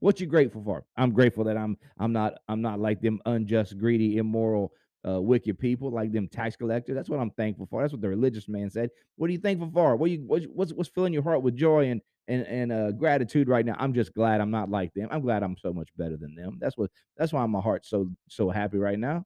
what 0.00 0.20
you 0.20 0.26
grateful 0.26 0.62
for? 0.62 0.84
I'm 0.96 1.12
grateful 1.12 1.44
that 1.44 1.56
I'm 1.56 1.76
I'm 1.98 2.12
not 2.12 2.34
I'm 2.48 2.62
not 2.62 2.80
like 2.80 3.00
them 3.00 3.20
unjust, 3.26 3.78
greedy, 3.78 4.18
immoral, 4.18 4.72
uh, 5.06 5.20
wicked 5.20 5.58
people, 5.58 5.90
like 5.90 6.12
them 6.12 6.28
tax 6.28 6.56
collectors. 6.56 6.94
That's 6.94 7.08
what 7.08 7.20
I'm 7.20 7.30
thankful 7.30 7.66
for. 7.66 7.82
That's 7.82 7.92
what 7.92 8.02
the 8.02 8.08
religious 8.08 8.48
man 8.48 8.70
said. 8.70 8.90
What 9.16 9.28
are 9.28 9.32
you 9.32 9.38
thankful 9.38 9.70
for? 9.72 9.96
What 9.96 10.10
you 10.10 10.24
what's 10.26 10.72
what's 10.72 10.90
filling 10.90 11.12
your 11.12 11.22
heart 11.22 11.42
with 11.42 11.56
joy 11.56 11.90
and 11.90 12.00
and 12.26 12.46
and 12.46 12.72
uh, 12.72 12.92
gratitude 12.92 13.48
right 13.48 13.64
now. 13.64 13.76
I'm 13.78 13.94
just 13.94 14.14
glad 14.14 14.40
I'm 14.40 14.50
not 14.50 14.70
like 14.70 14.92
them. 14.94 15.08
I'm 15.10 15.22
glad 15.22 15.42
I'm 15.42 15.56
so 15.56 15.72
much 15.72 15.88
better 15.96 16.16
than 16.16 16.34
them. 16.34 16.58
That's 16.60 16.76
what. 16.76 16.90
That's 17.16 17.32
why 17.32 17.44
my 17.46 17.60
heart's 17.60 17.88
so 17.88 18.10
so 18.28 18.50
happy 18.50 18.78
right 18.78 18.98
now. 18.98 19.24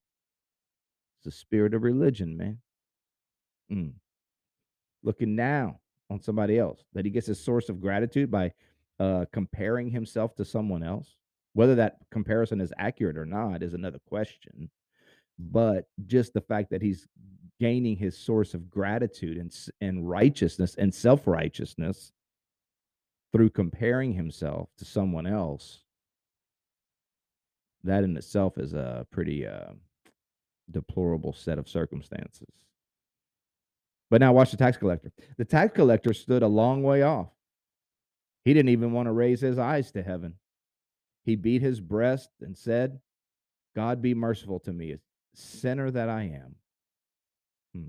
It's 1.18 1.24
the 1.24 1.30
spirit 1.30 1.74
of 1.74 1.82
religion, 1.82 2.36
man. 2.36 2.58
Mm. 3.70 3.92
Looking 5.02 5.34
now 5.34 5.80
on 6.10 6.20
somebody 6.20 6.58
else, 6.58 6.84
that 6.92 7.04
he 7.04 7.10
gets 7.10 7.26
his 7.26 7.42
source 7.42 7.68
of 7.68 7.80
gratitude 7.80 8.30
by 8.30 8.52
uh, 9.00 9.24
comparing 9.32 9.90
himself 9.90 10.34
to 10.36 10.44
someone 10.44 10.82
else. 10.82 11.16
Whether 11.54 11.74
that 11.76 11.96
comparison 12.10 12.60
is 12.60 12.72
accurate 12.78 13.18
or 13.18 13.26
not 13.26 13.62
is 13.62 13.74
another 13.74 13.98
question. 14.06 14.70
But 15.38 15.86
just 16.06 16.34
the 16.34 16.40
fact 16.40 16.70
that 16.70 16.82
he's 16.82 17.08
gaining 17.60 17.96
his 17.96 18.16
source 18.16 18.54
of 18.54 18.70
gratitude 18.70 19.36
and, 19.36 19.54
and 19.80 20.08
righteousness 20.08 20.74
and 20.76 20.94
self 20.94 21.26
righteousness 21.26 22.12
through 23.32 23.50
comparing 23.50 24.12
himself 24.12 24.68
to 24.78 24.84
someone 24.84 25.26
else, 25.26 25.80
that 27.84 28.04
in 28.04 28.16
itself 28.16 28.58
is 28.58 28.74
a 28.74 29.06
pretty 29.10 29.46
uh, 29.46 29.72
deplorable 30.70 31.32
set 31.32 31.58
of 31.58 31.68
circumstances. 31.68 32.48
But 34.10 34.20
now 34.20 34.34
watch 34.34 34.50
the 34.50 34.58
tax 34.58 34.76
collector. 34.76 35.10
The 35.38 35.44
tax 35.44 35.74
collector 35.74 36.12
stood 36.12 36.42
a 36.42 36.48
long 36.48 36.82
way 36.82 37.02
off. 37.02 37.30
He 38.44 38.52
didn't 38.52 38.68
even 38.68 38.92
want 38.92 39.06
to 39.06 39.12
raise 39.12 39.40
his 39.40 39.58
eyes 39.58 39.90
to 39.92 40.02
heaven. 40.02 40.34
He 41.24 41.36
beat 41.36 41.62
his 41.62 41.80
breast 41.80 42.28
and 42.40 42.56
said, 42.56 43.00
God 43.74 44.02
be 44.02 44.14
merciful 44.14 44.60
to 44.60 44.72
me, 44.72 44.96
sinner 45.34 45.90
that 45.90 46.08
I 46.08 46.22
am. 46.22 46.56
Hmm. 47.74 47.88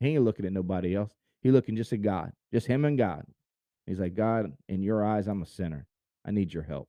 He 0.00 0.08
ain't 0.08 0.24
looking 0.24 0.46
at 0.46 0.52
nobody 0.52 0.94
else. 0.96 1.10
He 1.42 1.50
looking 1.50 1.76
just 1.76 1.92
at 1.92 2.02
God, 2.02 2.32
just 2.52 2.66
him 2.66 2.84
and 2.84 2.96
God. 2.96 3.24
He's 3.86 3.98
like, 3.98 4.14
God, 4.14 4.52
in 4.68 4.82
your 4.82 5.04
eyes, 5.04 5.26
I'm 5.26 5.42
a 5.42 5.46
sinner. 5.46 5.86
I 6.24 6.30
need 6.30 6.52
your 6.52 6.62
help. 6.62 6.88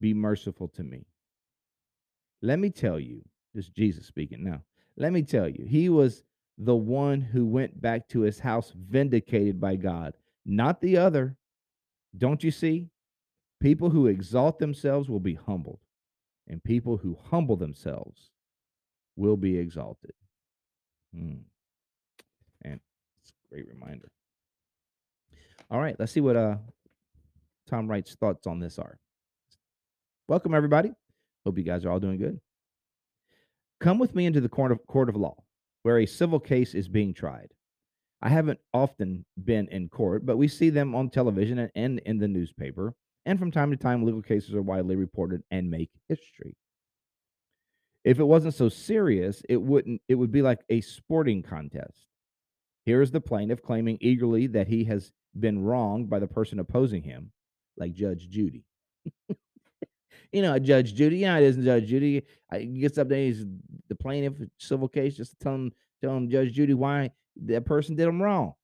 Be 0.00 0.14
merciful 0.14 0.68
to 0.68 0.82
me. 0.82 1.06
Let 2.42 2.58
me 2.58 2.70
tell 2.70 2.98
you, 2.98 3.22
this 3.54 3.66
is 3.66 3.70
Jesus 3.70 4.06
speaking 4.06 4.42
now. 4.42 4.62
Let 4.96 5.12
me 5.12 5.22
tell 5.22 5.48
you, 5.48 5.66
he 5.68 5.88
was 5.88 6.24
the 6.58 6.74
one 6.74 7.20
who 7.20 7.46
went 7.46 7.80
back 7.80 8.08
to 8.08 8.20
his 8.20 8.40
house 8.40 8.72
vindicated 8.74 9.60
by 9.60 9.76
God, 9.76 10.14
not 10.44 10.80
the 10.80 10.96
other. 10.96 11.36
Don't 12.16 12.42
you 12.42 12.50
see? 12.50 12.88
People 13.60 13.90
who 13.90 14.06
exalt 14.06 14.58
themselves 14.58 15.08
will 15.08 15.20
be 15.20 15.34
humbled, 15.34 15.80
and 16.48 16.64
people 16.64 16.96
who 16.96 17.18
humble 17.30 17.56
themselves 17.56 18.30
will 19.16 19.36
be 19.36 19.58
exalted. 19.58 20.12
Hmm. 21.14 21.42
And 22.62 22.80
it's 23.20 23.30
a 23.30 23.54
great 23.54 23.68
reminder. 23.68 24.08
All 25.70 25.80
right, 25.80 25.96
let's 25.98 26.12
see 26.12 26.20
what 26.20 26.36
uh 26.36 26.56
Tom 27.68 27.86
Wright's 27.86 28.14
thoughts 28.14 28.46
on 28.46 28.58
this 28.58 28.78
are. 28.78 28.98
Welcome, 30.26 30.54
everybody. 30.54 30.92
Hope 31.44 31.58
you 31.58 31.64
guys 31.64 31.84
are 31.84 31.90
all 31.90 32.00
doing 32.00 32.18
good. 32.18 32.40
Come 33.80 33.98
with 33.98 34.14
me 34.14 34.26
into 34.26 34.40
the 34.40 34.48
court 34.48 34.72
of, 34.72 34.86
court 34.86 35.08
of 35.08 35.16
law, 35.16 35.36
where 35.82 35.98
a 35.98 36.06
civil 36.06 36.40
case 36.40 36.74
is 36.74 36.88
being 36.88 37.14
tried. 37.14 37.48
I 38.22 38.28
haven't 38.28 38.58
often 38.74 39.24
been 39.42 39.68
in 39.68 39.88
court, 39.88 40.26
but 40.26 40.36
we 40.36 40.48
see 40.48 40.70
them 40.70 40.94
on 40.94 41.10
television 41.10 41.58
and, 41.58 41.70
and 41.74 41.98
in 42.00 42.18
the 42.18 42.28
newspaper. 42.28 42.94
And 43.26 43.38
from 43.38 43.50
time 43.50 43.70
to 43.70 43.76
time, 43.76 44.04
legal 44.04 44.22
cases 44.22 44.54
are 44.54 44.62
widely 44.62 44.96
reported 44.96 45.42
and 45.50 45.70
make 45.70 45.90
history. 46.08 46.56
If 48.04 48.18
it 48.18 48.24
wasn't 48.24 48.54
so 48.54 48.68
serious, 48.68 49.42
it 49.48 49.60
wouldn't 49.60 50.00
it 50.08 50.14
would 50.14 50.32
be 50.32 50.42
like 50.42 50.60
a 50.70 50.80
sporting 50.80 51.42
contest. 51.42 52.06
Here 52.86 53.02
is 53.02 53.10
the 53.10 53.20
plaintiff 53.20 53.62
claiming 53.62 53.98
eagerly 54.00 54.46
that 54.48 54.68
he 54.68 54.84
has 54.84 55.12
been 55.38 55.62
wronged 55.62 56.08
by 56.08 56.18
the 56.18 56.26
person 56.26 56.58
opposing 56.58 57.02
him, 57.02 57.30
like 57.76 57.92
Judge 57.92 58.28
Judy. 58.28 58.64
you 60.32 60.42
know, 60.42 60.58
Judge 60.58 60.94
Judy. 60.94 61.18
Yeah, 61.18 61.36
it 61.38 61.44
isn't 61.44 61.64
Judge 61.64 61.86
Judy. 61.86 62.22
Uh, 62.52 62.56
I 62.56 62.64
gets 62.64 62.98
up 62.98 63.08
there, 63.08 63.18
he's 63.18 63.44
the 63.88 63.94
plaintiff, 63.94 64.48
civil 64.58 64.88
case, 64.88 65.16
just 65.16 65.38
tell 65.40 65.54
him, 65.54 65.72
tell 66.02 66.16
him, 66.16 66.30
Judge 66.30 66.52
Judy, 66.52 66.74
why 66.74 67.10
that 67.44 67.66
person 67.66 67.96
did 67.96 68.08
him 68.08 68.22
wrong. 68.22 68.54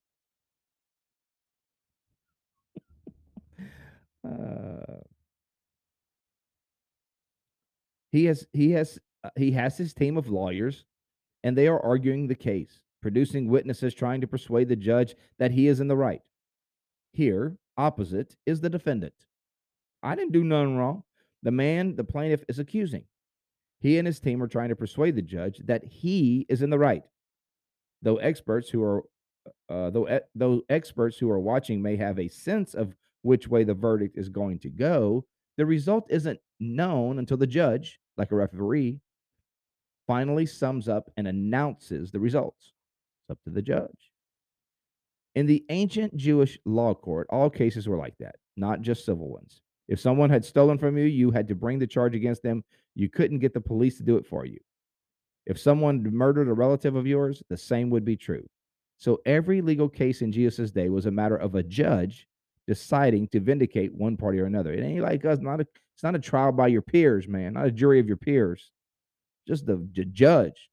Uh, 4.26 5.00
he 8.12 8.25
has, 8.26 8.47
he 8.52 8.73
has, 8.73 8.99
uh, 9.25 9.30
he 9.37 9.52
has 9.52 9.76
his 9.78 9.95
team 9.95 10.16
of 10.16 10.28
lawyers, 10.28 10.85
and 11.42 11.56
they 11.56 11.68
are 11.68 11.85
arguing 11.85 12.26
the 12.26 12.35
case, 12.35 12.80
producing 13.02 13.49
witnesses, 13.49 13.95
trying 13.95 14.21
to 14.21 14.26
persuade 14.26 14.68
the 14.68 14.76
judge 14.76 15.14
that 15.38 15.52
he 15.52 15.68
is 15.68 15.80
in 15.80 15.88
the 15.88 15.97
right. 15.97 16.23
Here, 17.12 17.56
opposite, 17.76 18.37
is 18.47 18.61
the 18.61 18.71
defendant. 18.71 19.14
I 20.02 20.14
didn't 20.14 20.33
do 20.33 20.45
nothing 20.45 20.76
wrong. 20.76 21.02
The 21.42 21.50
man 21.50 21.97
the 21.97 22.04
plaintiff 22.04 22.45
is 22.49 22.59
accusing. 22.59 23.04
He 23.80 23.99
and 23.99 24.06
his 24.06 24.21
team 24.21 24.42
are 24.42 24.49
trying 24.49 24.71
to 24.71 24.76
persuade 24.76 25.16
the 25.16 25.23
judge 25.23 25.61
that 25.64 25.85
he 25.85 26.47
is 26.49 26.62
in 26.62 26.71
the 26.71 26.78
right. 26.78 27.02
Though 28.02 28.16
experts 28.16 28.71
who 28.71 28.83
are 28.83 29.04
uh, 29.68 29.90
though 29.90 30.09
e- 30.09 30.26
though 30.35 30.62
experts 30.68 31.18
who 31.18 31.30
are 31.30 31.38
watching 31.38 31.83
may 31.83 31.97
have 31.97 32.18
a 32.18 32.28
sense 32.28 32.75
of 32.75 32.95
which 33.26 33.49
way 33.49 33.64
the 33.64 33.75
verdict 33.75 34.16
is 34.16 34.28
going 34.28 34.59
to 34.61 34.71
go, 34.71 35.25
the 35.56 35.66
result 35.66 36.06
isn't 36.09 36.38
known 36.61 37.18
until 37.18 37.37
the 37.37 37.47
judge, 37.47 37.99
like 38.16 38.30
a 38.30 38.37
referee, 38.37 39.00
finally 40.06 40.47
sums 40.47 40.88
up 40.88 41.11
and 41.16 41.26
announces 41.26 42.11
the 42.11 42.21
results. 42.21 42.73
It's 43.23 43.33
up 43.33 43.38
to 43.45 43.50
the 43.50 43.62
judge. 43.62 44.12
In 45.35 45.47
the 45.47 45.64
ancient 45.68 46.16
Jewish 46.16 46.59
law 46.64 46.95
court, 46.95 47.26
all 47.28 47.50
cases 47.50 47.88
were 47.88 47.99
like 47.99 48.16
that, 48.21 48.37
not 48.56 48.80
just 48.80 49.04
civil 49.04 49.28
ones. 49.28 49.61
If 49.88 50.00
someone 50.00 50.30
had 50.30 50.45
stolen 50.45 50.78
from 50.78 50.97
you, 50.97 51.04
you 51.04 51.30
had 51.30 51.49
to 51.49 51.54
bring 51.54 51.78
the 51.78 51.87
charge 51.87 52.14
against 52.14 52.42
them. 52.42 52.64
You 52.95 53.11
couldn't 53.11 53.40
get 53.40 53.52
the 53.52 53.61
police 53.61 53.99
to 53.99 54.04
do 54.04 54.16
it 54.16 54.26
for 54.26 54.47
you. 54.47 54.59
If 55.47 55.59
someone 55.59 56.02
murdered 56.12 56.49
a 56.49 56.54
relative 56.54 56.97
of 56.97 57.06
yours, 57.06 57.42
the 57.50 57.56
same 57.56 57.90
would 57.90 58.04
be 58.04 58.16
true. 58.16 58.47
So 58.99 59.21
every 59.26 59.61
legal 59.61 59.88
case 59.88 60.23
in 60.23 60.33
Jesus' 60.33 60.71
day 60.71 60.88
was 60.88 61.06
a 61.06 61.11
matter 61.11 61.37
of 61.37 61.54
a 61.54 61.62
judge 61.62 62.26
deciding 62.66 63.28
to 63.28 63.40
vindicate 63.40 63.94
one 63.94 64.16
party 64.16 64.40
or 64.40 64.46
another. 64.46 64.73
It 64.73 64.82
ain't 64.82 65.02
like 65.02 65.25
us, 65.25 65.38
not 65.40 65.61
a 65.61 65.66
it's 65.94 66.02
not 66.02 66.14
a 66.14 66.18
trial 66.18 66.52
by 66.52 66.66
your 66.68 66.82
peers, 66.82 67.26
man, 67.26 67.54
not 67.54 67.66
a 67.66 67.70
jury 67.70 68.00
of 68.00 68.06
your 68.06 68.18
peers. 68.18 68.70
Just 69.49 69.64
the, 69.64 69.88
the 69.94 70.04
judge. 70.04 70.68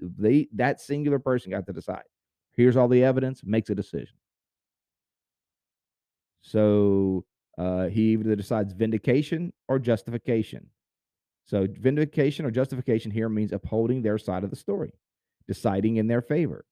They 0.00 0.48
that 0.54 0.80
singular 0.80 1.18
person 1.18 1.50
got 1.50 1.66
to 1.66 1.72
decide. 1.72 2.04
Here's 2.52 2.76
all 2.76 2.88
the 2.88 3.02
evidence, 3.02 3.42
makes 3.44 3.70
a 3.70 3.74
decision. 3.74 4.16
So 6.42 7.24
uh, 7.56 7.86
he 7.86 8.12
either 8.12 8.36
decides 8.36 8.72
vindication 8.72 9.52
or 9.66 9.78
justification. 9.78 10.68
So 11.46 11.66
vindication 11.68 12.44
or 12.44 12.50
justification 12.50 13.10
here 13.10 13.28
means 13.28 13.52
upholding 13.52 14.02
their 14.02 14.18
side 14.18 14.44
of 14.44 14.50
the 14.50 14.56
story, 14.56 14.92
deciding 15.46 15.96
in 15.96 16.06
their 16.06 16.22
favor. 16.22 16.64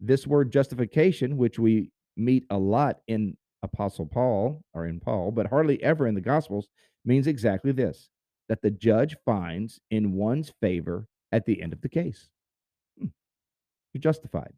This 0.00 0.26
word 0.26 0.50
justification, 0.50 1.36
which 1.36 1.58
we 1.58 1.90
meet 2.16 2.44
a 2.50 2.58
lot 2.58 3.00
in 3.06 3.36
Apostle 3.62 4.06
Paul 4.06 4.62
or 4.72 4.86
in 4.86 5.00
Paul, 5.00 5.30
but 5.30 5.46
hardly 5.46 5.82
ever 5.82 6.06
in 6.06 6.14
the 6.14 6.20
Gospels, 6.20 6.68
means 7.04 7.26
exactly 7.26 7.72
this 7.72 8.10
that 8.48 8.62
the 8.62 8.70
judge 8.70 9.16
finds 9.24 9.80
in 9.90 10.12
one's 10.14 10.52
favor 10.60 11.06
at 11.30 11.46
the 11.46 11.62
end 11.62 11.72
of 11.72 11.80
the 11.82 11.88
case. 11.88 12.28
Hmm. 12.98 13.06
You're 13.92 14.00
justified, 14.00 14.52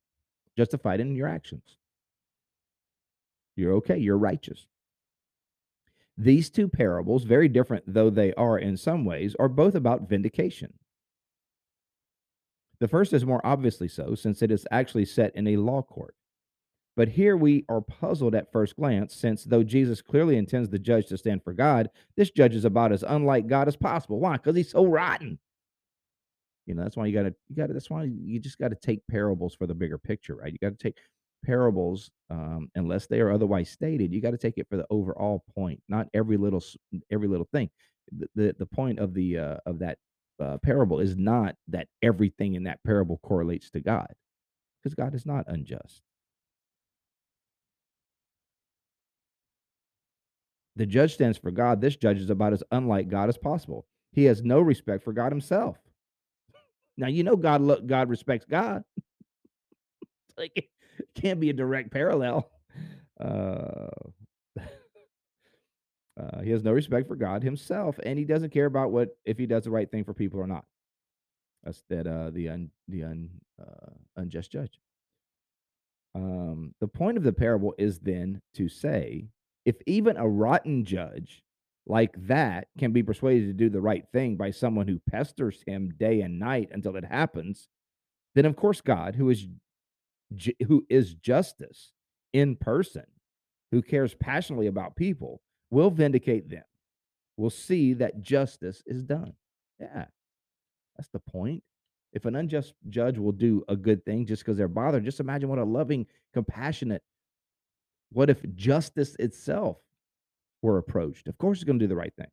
justified 0.57 1.01
in 1.01 1.15
your 1.15 1.29
actions. 1.29 1.77
You're 3.55 3.75
okay, 3.75 3.99
you're 3.99 4.17
righteous. 4.17 4.67
These 6.17 6.51
two 6.51 6.69
parables, 6.69 7.25
very 7.25 7.49
different 7.49 7.85
though 7.87 8.11
they 8.11 8.33
are 8.35 8.59
in 8.59 8.77
some 8.77 9.05
ways, 9.05 9.37
are 9.39 9.49
both 9.49 9.75
about 9.75 10.09
vindication. 10.09 10.73
The 12.81 12.89
first 12.89 13.13
is 13.13 13.25
more 13.25 13.41
obviously 13.45 13.89
so, 13.89 14.15
since 14.15 14.43
it 14.43 14.51
is 14.51 14.67
actually 14.71 15.05
set 15.05 15.37
in 15.37 15.47
a 15.47 15.57
law 15.57 15.83
court. 15.83 16.15
But 16.97 17.09
here 17.09 17.37
we 17.37 17.65
are 17.69 17.81
puzzled 17.81 18.35
at 18.35 18.53
first 18.53 18.77
glance, 18.77 19.15
since 19.15 19.45
though 19.45 19.63
Jesus 19.63 20.03
clearly 20.03 20.37
intends 20.37 20.69
the 20.69 20.79
judge 20.79 21.07
to 21.07 21.17
stand 21.17 21.43
for 21.43 21.55
God, 21.55 21.89
this 22.17 22.31
judge 22.31 22.55
is 22.55 22.65
about 22.65 22.93
as 22.93 23.03
unlike 23.03 23.47
God 23.47 23.67
as 23.69 23.77
possible. 23.77 24.21
Why? 24.21 24.33
Because 24.35 24.57
he's 24.57 24.71
so 24.71 24.85
rotten. 24.87 25.39
You 26.67 26.75
know, 26.75 26.83
that's 26.83 26.97
why 26.97 27.07
you 27.07 27.15
gotta 27.15 27.35
you 27.49 27.57
gotta 27.57 27.73
that's 27.73 27.91
why 27.91 28.05
you 28.05 28.39
just 28.39 28.59
gotta 28.59 28.77
take 28.77 29.01
parables 29.11 29.55
for 29.55 29.67
the 29.67 29.75
bigger 29.75 29.99
picture, 29.99 30.37
right? 30.37 30.53
You 30.53 30.59
gotta 30.61 30.77
take 30.77 30.99
parables, 31.45 32.11
um, 32.31 32.71
unless 32.75 33.07
they 33.07 33.21
are 33.21 33.33
otherwise 33.33 33.71
stated, 33.71 34.13
you 34.13 34.21
got 34.21 34.31
to 34.31 34.39
take 34.39 34.59
it 34.59 34.69
for 34.71 34.77
the 34.77 34.87
overall 34.91 35.45
point, 35.55 35.83
not 35.89 36.09
every 36.15 36.37
little 36.37 36.63
every 37.11 37.29
little 37.29 37.49
thing. 37.53 37.71
The 38.13 38.29
the, 38.35 38.57
the 38.61 38.67
point 38.67 38.99
of 38.99 39.15
the 39.15 39.39
uh, 39.39 39.57
of 39.67 39.79
that 39.81 39.99
uh, 40.41 40.59
parable 40.59 41.01
is 41.01 41.17
not 41.17 41.57
that 41.69 41.89
everything 42.03 42.55
in 42.55 42.65
that 42.65 42.83
parable 42.85 43.19
correlates 43.23 43.71
to 43.71 43.81
God, 43.81 44.13
because 44.83 44.95
God 44.95 45.15
is 45.15 45.27
not 45.27 45.45
unjust. 45.49 46.03
The 50.77 50.87
judge 50.87 51.15
stands 51.15 51.39
for 51.39 51.51
God. 51.51 51.81
This 51.81 51.97
judge 51.97 52.19
is 52.19 52.31
about 52.31 52.53
as 52.53 52.63
unlike 52.71 53.09
God 53.09 53.29
as 53.29 53.37
possible. 53.37 53.87
He 54.13 54.25
has 54.25 54.43
no 54.43 54.61
respect 54.61 55.05
for 55.05 55.13
God 55.13 55.33
himself. 55.33 55.77
Now 56.97 57.09
you 57.09 57.25
know 57.25 57.37
God 57.37 57.63
look 57.63 57.87
God 57.87 58.09
respects 58.09 58.47
God. 58.49 58.85
like 60.37 60.53
it 60.57 60.69
can't 61.15 61.41
be 61.41 61.51
a 61.51 61.55
direct 61.55 61.91
parallel. 61.91 62.51
Uh, 63.21 63.89
uh, 66.21 66.41
he 66.43 66.51
has 66.51 66.63
no 66.63 66.73
respect 66.73 67.09
for 67.09 67.17
God 67.17 67.43
himself, 67.43 67.99
and 68.05 68.19
he 68.19 68.25
doesn't 68.25 68.51
care 68.51 68.67
about 68.67 68.93
what 68.93 69.17
if 69.25 69.39
he 69.39 69.47
does 69.47 69.65
the 69.65 69.71
right 69.71 69.91
thing 69.91 70.05
for 70.05 70.15
people 70.15 70.41
or 70.41 70.47
not. 70.47 70.65
That's 71.65 71.83
that 71.91 72.07
uh, 72.07 72.31
the 72.31 72.49
un, 72.49 72.71
the 72.89 73.05
un, 73.05 73.31
uh, 73.61 73.93
unjust 74.17 74.51
judge. 74.51 74.79
Um, 76.15 76.75
the 76.81 76.89
point 76.89 77.17
of 77.17 77.23
the 77.23 77.33
parable 77.33 77.75
is 77.79 78.01
then 78.01 78.43
to 78.55 78.69
say, 78.69 79.29
if 79.65 79.77
even 79.87 80.17
a 80.17 80.29
rotten 80.29 80.85
judge 80.85 81.43
like 81.87 82.15
that 82.27 82.69
can 82.79 82.93
be 82.93 83.03
persuaded 83.03 83.47
to 83.47 83.53
do 83.53 83.69
the 83.69 83.81
right 83.81 84.05
thing 84.13 84.37
by 84.37 84.51
someone 84.51 84.87
who 84.87 85.01
pesters 85.11 85.63
him 85.67 85.93
day 85.99 86.21
and 86.21 86.39
night 86.39 86.69
until 86.73 86.97
it 86.97 87.05
happens, 87.05 87.69
then 88.35 88.47
of 88.47 88.57
course 88.57 88.81
God, 88.81 89.15
who 89.17 89.31
is 89.31 89.47
who 90.67 90.87
is 90.89 91.15
justice 91.15 91.93
in 92.33 92.57
person, 92.57 93.05
who 93.71 93.83
cares 93.83 94.15
passionately 94.15 94.67
about 94.67 94.97
people, 94.97 95.43
will 95.71 95.91
vindicate 95.91 96.49
them. 96.49 96.65
Will 97.37 97.51
see 97.51 97.95
that 97.95 98.21
justice 98.21 98.83
is 98.87 99.03
done. 99.03 99.35
Yeah, 99.79 100.07
that's 100.97 101.09
the 101.13 101.19
point. 101.19 101.63
If 102.13 102.27
an 102.27 102.37
unjust 102.37 102.75
judge 102.89 103.19
will 103.19 103.33
do 103.33 103.65
a 103.69 103.77
good 103.77 104.05
thing 104.05 104.27
just 104.27 104.43
because 104.45 104.59
they're 104.59 104.69
bothered, 104.69 105.05
just 105.05 105.21
imagine 105.21 105.49
what 105.49 105.59
a 105.59 105.65
loving, 105.65 106.07
compassionate, 106.35 107.03
what 108.13 108.31
if 108.31 108.43
justice 108.55 109.17
itself 109.19 109.79
were 110.63 110.79
approached? 110.79 111.29
Of 111.29 111.39
course, 111.39 111.59
it's 111.59 111.65
going 111.65 111.79
to 111.79 111.85
do 111.85 111.89
the 111.89 111.97
right 111.97 112.15
thing. 112.17 112.31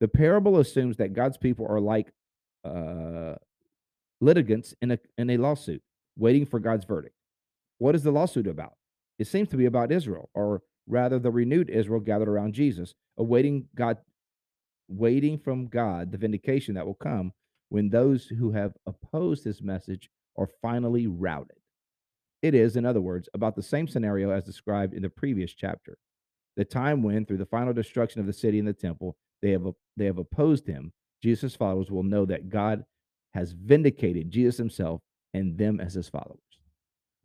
The 0.00 0.08
parable 0.08 0.58
assumes 0.58 0.96
that 0.98 1.14
God's 1.14 1.38
people 1.38 1.66
are 1.68 1.80
like 1.80 2.12
uh, 2.64 3.34
litigants 4.20 4.74
in 4.80 4.92
a 4.92 4.98
in 5.16 5.30
a 5.30 5.36
lawsuit, 5.36 5.82
waiting 6.16 6.46
for 6.46 6.58
God's 6.58 6.84
verdict. 6.84 7.14
What 7.78 7.94
is 7.94 8.02
the 8.02 8.10
lawsuit 8.10 8.46
about? 8.46 8.74
It 9.18 9.26
seems 9.26 9.48
to 9.50 9.56
be 9.56 9.66
about 9.66 9.92
Israel, 9.92 10.28
or 10.34 10.62
rather, 10.86 11.18
the 11.18 11.30
renewed 11.30 11.70
Israel 11.70 12.00
gathered 12.00 12.28
around 12.28 12.54
Jesus, 12.54 12.94
awaiting 13.16 13.68
God, 13.74 13.98
waiting 14.88 15.38
from 15.38 15.66
God 15.66 16.12
the 16.12 16.18
vindication 16.18 16.74
that 16.74 16.86
will 16.86 16.94
come 16.94 17.32
when 17.68 17.88
those 17.88 18.26
who 18.26 18.52
have 18.52 18.74
opposed 18.86 19.44
his 19.44 19.62
message 19.62 20.10
are 20.38 20.48
finally 20.62 21.06
routed. 21.06 21.56
It 22.42 22.54
is, 22.54 22.76
in 22.76 22.84
other 22.84 23.00
words, 23.00 23.28
about 23.34 23.56
the 23.56 23.62
same 23.62 23.88
scenario 23.88 24.30
as 24.30 24.44
described 24.44 24.94
in 24.94 25.02
the 25.02 25.08
previous 25.08 25.52
chapter. 25.52 25.98
The 26.56 26.64
time 26.64 27.02
when, 27.02 27.26
through 27.26 27.38
the 27.38 27.46
final 27.46 27.72
destruction 27.72 28.20
of 28.20 28.26
the 28.26 28.32
city 28.32 28.58
and 28.58 28.68
the 28.68 28.72
temple, 28.72 29.16
they 29.42 29.50
have 29.50 29.66
they 29.96 30.06
have 30.06 30.18
opposed 30.18 30.66
him. 30.66 30.92
Jesus' 31.22 31.54
followers 31.54 31.90
will 31.90 32.02
know 32.02 32.24
that 32.26 32.48
God 32.48 32.84
has 33.34 33.52
vindicated 33.52 34.30
Jesus 34.30 34.56
himself 34.56 35.02
and 35.34 35.58
them 35.58 35.80
as 35.80 35.94
his 35.94 36.08
followers. 36.08 36.40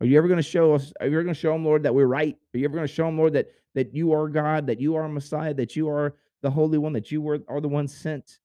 Are 0.00 0.06
you 0.06 0.18
ever 0.18 0.28
going 0.28 0.38
to 0.38 0.42
show 0.42 0.74
us? 0.74 0.92
Are 1.00 1.06
you 1.06 1.14
ever 1.14 1.22
going 1.22 1.34
to 1.34 1.40
show 1.40 1.52
them, 1.52 1.64
Lord, 1.64 1.84
that 1.84 1.94
we're 1.94 2.06
right? 2.06 2.36
Are 2.54 2.58
you 2.58 2.64
ever 2.64 2.74
going 2.74 2.86
to 2.86 2.92
show 2.92 3.06
them, 3.06 3.16
Lord, 3.16 3.34
that 3.34 3.48
that 3.74 3.94
you 3.94 4.12
are 4.12 4.28
God, 4.28 4.66
that 4.66 4.80
you 4.80 4.96
are 4.96 5.08
Messiah, 5.08 5.54
that 5.54 5.76
you 5.76 5.88
are 5.88 6.16
the 6.42 6.50
Holy 6.50 6.76
One, 6.76 6.92
that 6.92 7.10
you 7.10 7.22
were, 7.22 7.38
are 7.48 7.60
the 7.60 7.68
one 7.68 7.88
sent, 7.88 8.38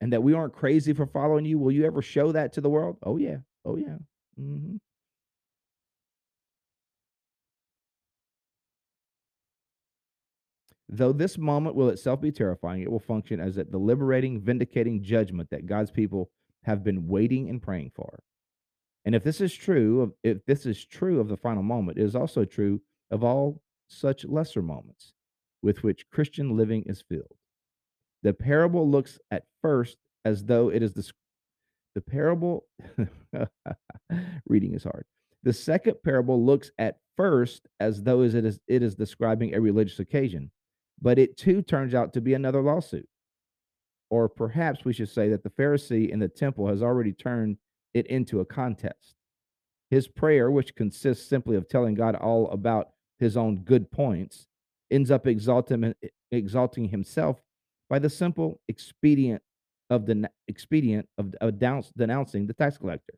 and 0.00 0.12
that 0.12 0.22
we 0.22 0.34
aren't 0.34 0.52
crazy 0.52 0.92
for 0.92 1.06
following 1.06 1.44
you? 1.44 1.58
Will 1.58 1.72
you 1.72 1.84
ever 1.86 2.02
show 2.02 2.32
that 2.32 2.52
to 2.52 2.60
the 2.60 2.70
world? 2.70 2.98
Oh 3.02 3.16
yeah, 3.16 3.38
oh 3.64 3.76
yeah. 3.76 3.96
hmm 4.36 4.76
Though 10.92 11.12
this 11.12 11.38
moment 11.38 11.76
will 11.76 11.88
itself 11.88 12.20
be 12.20 12.32
terrifying, 12.32 12.82
it 12.82 12.90
will 12.90 12.98
function 12.98 13.38
as 13.38 13.56
a 13.56 13.64
liberating, 13.72 14.40
vindicating 14.40 15.04
judgment 15.04 15.48
that 15.50 15.66
God's 15.66 15.92
people 15.92 16.30
have 16.64 16.82
been 16.82 17.06
waiting 17.06 17.48
and 17.48 17.62
praying 17.62 17.92
for. 17.94 18.18
And 19.04 19.14
if 19.14 19.22
this 19.22 19.40
is 19.40 19.54
true, 19.54 20.00
of 20.02 20.12
if 20.24 20.44
this 20.46 20.66
is 20.66 20.84
true 20.84 21.20
of 21.20 21.28
the 21.28 21.36
final 21.36 21.62
moment, 21.62 21.98
it 21.98 22.04
is 22.04 22.16
also 22.16 22.44
true 22.44 22.80
of 23.10 23.22
all 23.22 23.62
such 23.88 24.24
lesser 24.24 24.62
moments 24.62 25.14
with 25.62 25.84
which 25.84 26.08
Christian 26.10 26.56
living 26.56 26.82
is 26.86 27.02
filled. 27.08 27.36
The 28.22 28.32
parable 28.32 28.88
looks 28.88 29.18
at 29.30 29.44
first 29.62 29.96
as 30.24 30.44
though 30.44 30.70
it 30.70 30.82
is 30.82 30.94
the 32.00 32.10
parable 32.10 32.64
reading 34.46 34.74
is 34.74 34.84
hard. 34.84 35.04
The 35.42 35.52
second 35.52 35.96
parable 36.04 36.44
looks 36.44 36.70
at 36.78 36.98
first 37.16 37.66
as 37.78 38.02
though 38.02 38.22
as 38.22 38.34
it 38.34 38.44
is 38.44 38.60
it 38.66 38.82
is 38.82 38.94
describing 38.94 39.54
a 39.54 39.60
religious 39.60 39.98
occasion, 39.98 40.50
but 41.00 41.18
it 41.18 41.36
too 41.36 41.62
turns 41.62 41.94
out 41.94 42.12
to 42.14 42.20
be 42.20 42.34
another 42.34 42.62
lawsuit. 42.62 43.08
Or 44.10 44.28
perhaps 44.28 44.84
we 44.84 44.92
should 44.92 45.08
say 45.08 45.28
that 45.30 45.42
the 45.42 45.50
Pharisee 45.50 46.10
in 46.10 46.18
the 46.18 46.28
temple 46.28 46.68
has 46.68 46.82
already 46.82 47.12
turned 47.12 47.58
it 47.94 48.06
into 48.06 48.40
a 48.40 48.44
contest. 48.44 49.14
His 49.90 50.08
prayer, 50.08 50.50
which 50.50 50.74
consists 50.74 51.28
simply 51.28 51.56
of 51.56 51.68
telling 51.68 51.94
God 51.94 52.14
all 52.16 52.50
about 52.50 52.88
his 53.18 53.36
own 53.36 53.58
good 53.58 53.90
points, 53.90 54.46
ends 54.90 55.10
up 55.10 55.26
exalting, 55.26 55.94
exalting 56.30 56.88
himself 56.88 57.40
by 57.88 57.98
the 57.98 58.10
simple 58.10 58.60
expedient 58.68 59.42
of 59.90 60.06
the 60.06 60.30
expedient 60.48 61.08
of, 61.18 61.34
of 61.40 61.58
denouncing 61.58 62.46
the 62.46 62.54
tax 62.54 62.78
collector. 62.78 63.14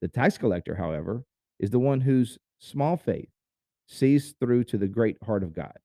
The 0.00 0.08
tax 0.08 0.38
collector, 0.38 0.74
however, 0.74 1.24
is 1.58 1.70
the 1.70 1.78
one 1.78 2.00
whose 2.00 2.38
small 2.58 2.96
faith 2.96 3.28
sees 3.86 4.34
through 4.40 4.64
to 4.64 4.78
the 4.78 4.88
great 4.88 5.18
heart 5.22 5.42
of 5.42 5.54
God, 5.54 5.76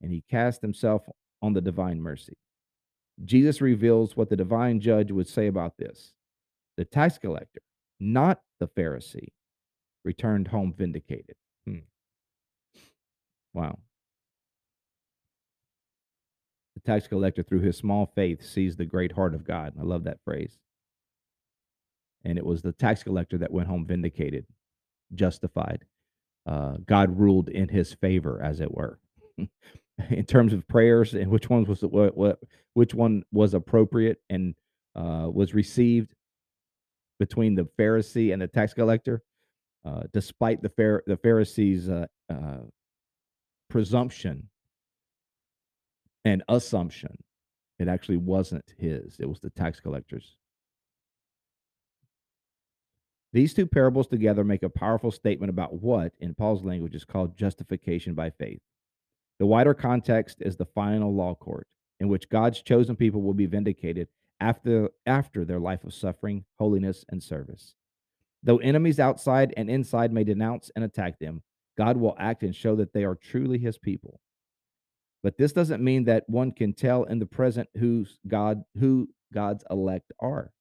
and 0.00 0.12
he 0.12 0.24
casts 0.30 0.62
himself 0.62 1.02
on 1.42 1.52
the 1.52 1.60
divine 1.60 2.00
mercy. 2.00 2.36
Jesus 3.24 3.60
reveals 3.60 4.16
what 4.16 4.28
the 4.30 4.36
divine 4.36 4.80
judge 4.80 5.12
would 5.12 5.28
say 5.28 5.46
about 5.46 5.76
this. 5.76 6.12
The 6.76 6.84
tax 6.84 7.18
collector, 7.18 7.60
not 8.00 8.40
the 8.60 8.66
Pharisee, 8.68 9.28
returned 10.04 10.48
home 10.48 10.74
vindicated. 10.76 11.36
Hmm. 11.66 11.78
Wow. 13.52 13.78
Tax 16.86 17.06
collector, 17.08 17.42
through 17.42 17.60
his 17.60 17.76
small 17.76 18.06
faith, 18.14 18.44
sees 18.44 18.76
the 18.76 18.84
great 18.84 19.12
heart 19.12 19.34
of 19.34 19.46
God. 19.46 19.74
I 19.78 19.82
love 19.82 20.04
that 20.04 20.18
phrase. 20.24 20.58
And 22.24 22.38
it 22.38 22.44
was 22.44 22.62
the 22.62 22.72
tax 22.72 23.02
collector 23.02 23.38
that 23.38 23.52
went 23.52 23.68
home 23.68 23.86
vindicated, 23.86 24.46
justified. 25.14 25.84
Uh, 26.46 26.76
God 26.86 27.18
ruled 27.18 27.48
in 27.48 27.68
his 27.68 27.94
favor, 27.94 28.40
as 28.42 28.60
it 28.60 28.72
were. 28.72 28.98
in 30.10 30.24
terms 30.24 30.52
of 30.52 30.66
prayers 30.68 31.14
and 31.14 31.30
which 31.30 31.48
one 31.48 31.64
was 31.64 31.82
what, 31.82 32.16
what 32.16 32.38
which 32.74 32.94
one 32.94 33.22
was 33.32 33.54
appropriate 33.54 34.18
and 34.28 34.54
uh, 34.96 35.28
was 35.32 35.54
received 35.54 36.14
between 37.18 37.54
the 37.54 37.68
Pharisee 37.78 38.32
and 38.32 38.42
the 38.42 38.48
tax 38.48 38.74
collector, 38.74 39.22
uh, 39.84 40.02
despite 40.12 40.62
the 40.62 40.68
Phar- 40.68 41.04
the 41.06 41.16
Pharisees' 41.16 41.88
uh, 41.88 42.06
uh, 42.30 42.62
presumption 43.70 44.48
and 46.24 46.42
assumption, 46.48 47.18
it 47.78 47.88
actually 47.88 48.16
wasn't 48.16 48.74
his; 48.78 49.16
it 49.18 49.28
was 49.28 49.40
the 49.40 49.50
tax 49.50 49.80
collector's. 49.80 50.36
These 53.32 53.52
two 53.52 53.66
parables 53.66 54.06
together 54.06 54.44
make 54.44 54.62
a 54.62 54.68
powerful 54.68 55.10
statement 55.10 55.50
about 55.50 55.82
what, 55.82 56.12
in 56.20 56.34
Paul's 56.34 56.64
language, 56.64 56.94
is 56.94 57.04
called 57.04 57.36
justification 57.36 58.14
by 58.14 58.30
faith. 58.30 58.60
The 59.40 59.46
wider 59.46 59.74
context 59.74 60.40
is 60.40 60.56
the 60.56 60.66
final 60.66 61.12
law 61.12 61.34
court, 61.34 61.66
in 61.98 62.08
which 62.08 62.28
God's 62.28 62.62
chosen 62.62 62.94
people 62.94 63.22
will 63.22 63.34
be 63.34 63.46
vindicated 63.46 64.06
after, 64.38 64.90
after 65.04 65.44
their 65.44 65.58
life 65.58 65.82
of 65.82 65.92
suffering, 65.92 66.44
holiness, 66.58 67.04
and 67.08 67.20
service. 67.20 67.74
Though 68.44 68.58
enemies 68.58 69.00
outside 69.00 69.52
and 69.56 69.68
inside 69.68 70.12
may 70.12 70.22
denounce 70.22 70.70
and 70.76 70.84
attack 70.84 71.18
them, 71.18 71.42
God 71.76 71.96
will 71.96 72.14
act 72.18 72.44
and 72.44 72.54
show 72.54 72.76
that 72.76 72.92
they 72.92 73.02
are 73.02 73.16
truly 73.16 73.58
his 73.58 73.78
people. 73.78 74.20
But 75.24 75.38
this 75.38 75.54
doesn't 75.54 75.82
mean 75.82 76.04
that 76.04 76.28
one 76.28 76.52
can 76.52 76.74
tell 76.74 77.04
in 77.04 77.18
the 77.18 77.24
present 77.24 77.66
who's 77.78 78.18
God 78.28 78.62
who 78.78 79.08
God's 79.32 79.64
elect 79.70 80.12
are. 80.20 80.52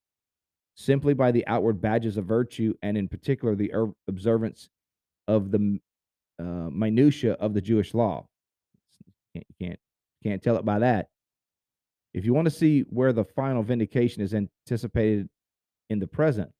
Simply 0.75 1.13
by 1.13 1.31
the 1.31 1.45
outward 1.47 1.81
badges 1.81 2.15
of 2.15 2.25
virtue, 2.25 2.73
and 2.81 2.97
in 2.97 3.09
particular 3.09 3.55
the 3.55 3.73
observance 4.07 4.69
of 5.27 5.51
the 5.51 5.79
uh, 6.39 6.69
minutia 6.71 7.33
of 7.33 7.53
the 7.53 7.61
Jewish 7.61 7.93
law. 7.93 8.25
You 9.33 9.41
can't 9.59 9.79
can't 10.23 10.41
tell 10.41 10.55
it 10.55 10.63
by 10.63 10.79
that. 10.79 11.09
If 12.13 12.23
you 12.23 12.33
want 12.33 12.45
to 12.45 12.51
see 12.51 12.85
where 12.89 13.11
the 13.11 13.25
final 13.25 13.63
vindication 13.63 14.23
is 14.23 14.33
anticipated 14.33 15.27
in 15.89 15.99
the 15.99 16.07
present, 16.07 16.51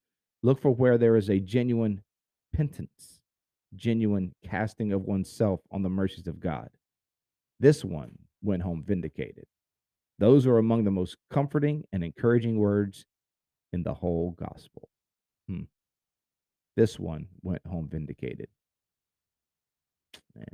look 0.42 0.62
for 0.62 0.72
where 0.72 0.98
there 0.98 1.16
is 1.16 1.30
a 1.30 1.40
genuine 1.40 2.02
penance, 2.54 3.22
genuine 3.74 4.34
casting 4.44 4.92
of 4.92 5.04
oneself 5.04 5.62
on 5.72 5.84
the 5.84 5.90
mercies 5.90 6.28
of 6.28 6.42
God. 6.42 6.70
This 7.64 7.86
one 7.86 8.12
went 8.42 8.62
home 8.62 8.84
vindicated. 8.86 9.46
Those 10.20 10.46
are 10.46 10.58
among 10.58 10.84
the 10.84 10.92
most 10.92 11.16
comforting 11.32 11.86
and 11.94 12.04
encouraging 12.04 12.58
words 12.58 13.06
in 13.72 13.84
the 13.84 13.94
whole 13.94 14.32
gospel. 14.32 14.90
Hmm. 15.48 15.62
This 16.76 17.00
one 17.00 17.28
went 17.42 17.66
home 17.66 17.88
vindicated. 17.90 18.50
Man, 20.36 20.46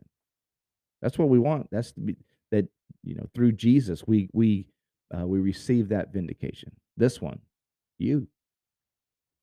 that's 1.02 1.17
what 1.17 1.30
we 1.30 1.39
want. 1.39 1.69
That's 1.72 1.91
to 1.93 2.00
be 2.00 2.15
that 2.52 2.67
you 3.04 3.15
know 3.15 3.26
through 3.34 3.54
Jesus 3.54 4.04
we 4.06 4.30
we 4.32 4.67
uh, 5.12 5.26
we 5.26 5.39
receive 5.39 5.89
that 5.89 6.13
vindication. 6.13 6.72
This 6.95 7.19
one, 7.19 7.39
you, 7.98 8.28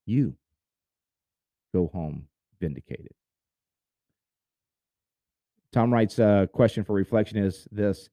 you 0.06 0.36
go 1.74 1.90
home 1.92 2.28
vindicated. 2.60 3.14
Tom 5.76 5.92
Wright's 5.92 6.18
uh, 6.18 6.46
question 6.54 6.84
for 6.84 6.94
reflection 6.94 7.36
is 7.36 7.68
this 7.70 8.08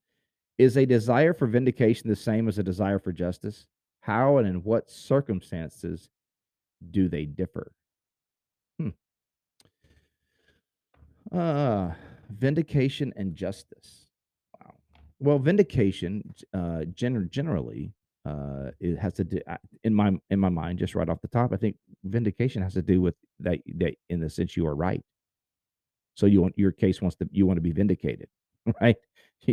Is 0.58 0.76
a 0.76 0.86
desire 0.86 1.34
for 1.34 1.48
vindication 1.48 2.10
the 2.10 2.16
same 2.18 2.50
as 2.50 2.60
a 2.60 2.64
desire 2.64 3.00
for 3.00 3.14
justice? 3.14 3.68
How 4.02 4.36
and 4.36 4.46
in 4.46 4.56
what 4.64 4.92
circumstances 4.92 6.10
do 6.92 7.08
they 7.08 7.24
differ? 7.24 7.72
Hmm. 8.78 8.90
Uh, 11.32 11.92
vindication 12.30 13.14
and 13.16 13.34
justice. 13.34 14.08
Wow. 14.60 14.74
Well, 15.22 15.40
vindication, 15.40 16.22
uh, 16.54 16.84
gener- 16.94 17.30
generally, 17.30 17.94
uh, 18.26 18.72
it 18.82 18.98
has 18.98 19.14
to 19.14 19.24
do 19.24 19.40
in 19.86 19.94
my 19.94 20.12
in 20.30 20.38
my 20.38 20.50
mind, 20.50 20.80
just 20.80 20.96
right 20.96 21.08
off 21.08 21.22
the 21.22 21.30
top. 21.30 21.54
I 21.54 21.56
think 21.56 21.78
vindication 22.04 22.62
has 22.62 22.74
to 22.74 22.82
do 22.82 23.00
with 23.00 23.16
that 23.40 23.60
that 23.76 23.96
in 24.10 24.20
the 24.20 24.30
sense 24.30 24.58
you 24.58 24.68
are 24.68 24.76
right. 24.76 25.02
So 26.16 26.26
you 26.26 26.42
want 26.42 26.58
your 26.58 26.72
case 26.72 27.02
wants 27.02 27.16
to 27.18 27.30
you 27.32 27.46
want 27.46 27.58
to 27.58 27.62
be 27.62 27.72
vindicated. 27.72 28.28
right? 28.82 28.96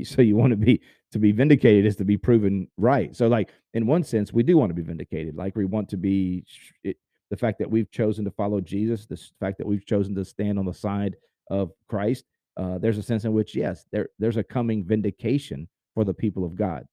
So 0.05 0.23
you 0.23 0.37
want 0.37 0.53
to 0.53 0.57
be 0.57 0.81
to 1.13 1.19
be 1.19 1.33
vindicated 1.33 1.85
is 1.85 1.97
to 1.97 2.05
be 2.05 2.17
proven 2.17 2.69
right. 2.77 3.15
So 3.17 3.27
like 3.27 3.51
in 3.75 3.87
one 3.87 4.05
sense, 4.05 4.33
we 4.33 4.45
do 4.45 4.57
want 4.57 4.71
to 4.71 4.75
be 4.75 4.83
vindicated. 4.83 5.35
Like 5.35 5.57
we 5.57 5.65
want 5.65 5.89
to 5.89 5.97
be 5.97 6.45
it, 6.85 6.97
the 7.31 7.37
fact 7.37 7.59
that 7.59 7.71
we've 7.71 7.91
chosen 7.91 8.25
to 8.25 8.31
follow 8.31 8.61
Jesus, 8.61 9.07
the 9.07 9.21
fact 9.41 9.59
that 9.59 9.67
we've 9.67 9.85
chosen 9.85 10.15
to 10.15 10.25
stand 10.25 10.59
on 10.59 10.65
the 10.65 10.75
side 10.75 11.17
of 11.51 11.73
Christ. 11.89 12.25
Uh, 12.57 12.79
there's 12.79 12.99
a 12.99 13.03
sense 13.03 13.25
in 13.25 13.33
which 13.33 13.55
yes, 13.57 13.85
there 13.91 14.09
there's 14.19 14.37
a 14.37 14.45
coming 14.45 14.85
vindication 14.85 15.69
for 15.95 16.05
the 16.05 16.15
people 16.15 16.45
of 16.45 16.55
God 16.55 16.87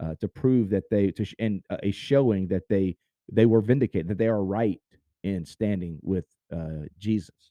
uh, 0.00 0.14
to 0.20 0.28
prove 0.28 0.70
that 0.70 0.84
they 0.90 1.10
to 1.12 1.24
sh- 1.24 1.34
and 1.38 1.62
a 1.82 1.90
showing 1.90 2.48
that 2.48 2.68
they 2.68 2.96
they 3.32 3.46
were 3.46 3.60
vindicated 3.60 4.08
that 4.08 4.18
they 4.18 4.28
are 4.28 4.44
right 4.44 4.80
in 5.24 5.44
standing 5.44 5.98
with 6.02 6.24
uh, 6.54 6.86
Jesus. 6.98 7.50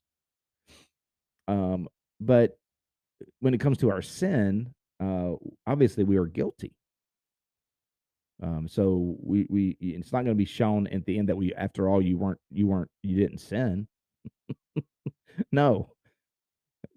Um, 1.47 1.87
but 2.19 2.57
when 3.39 3.53
it 3.53 3.59
comes 3.59 3.77
to 3.79 3.91
our 3.91 4.01
sin, 4.01 4.73
uh, 5.01 5.33
obviously 5.67 6.03
we 6.03 6.17
are 6.17 6.25
guilty. 6.25 6.73
Um, 8.43 8.67
so 8.67 9.15
we 9.21 9.47
we 9.49 9.77
it's 9.79 10.11
not 10.11 10.25
going 10.25 10.35
to 10.35 10.35
be 10.35 10.45
shown 10.45 10.87
at 10.87 11.05
the 11.05 11.17
end 11.17 11.29
that 11.29 11.37
we 11.37 11.53
after 11.53 11.87
all 11.87 12.01
you 12.01 12.17
weren't 12.17 12.39
you 12.51 12.67
weren't 12.67 12.91
you 13.01 13.15
didn't 13.15 13.39
sin. 13.39 13.87
no. 15.51 15.91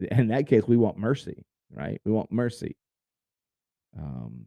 In 0.01 0.29
that 0.29 0.47
case, 0.47 0.63
we 0.67 0.77
want 0.77 0.99
mercy, 0.99 1.45
right? 1.73 2.01
We 2.05 2.13
want 2.13 2.33
mercy. 2.33 2.77
Um, 3.97 4.47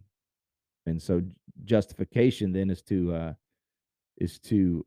and 0.86 1.02
so 1.02 1.22
justification 1.64 2.54
then 2.54 2.70
is 2.70 2.82
to 2.84 3.14
uh, 3.14 3.34
is 4.18 4.40
to 4.40 4.86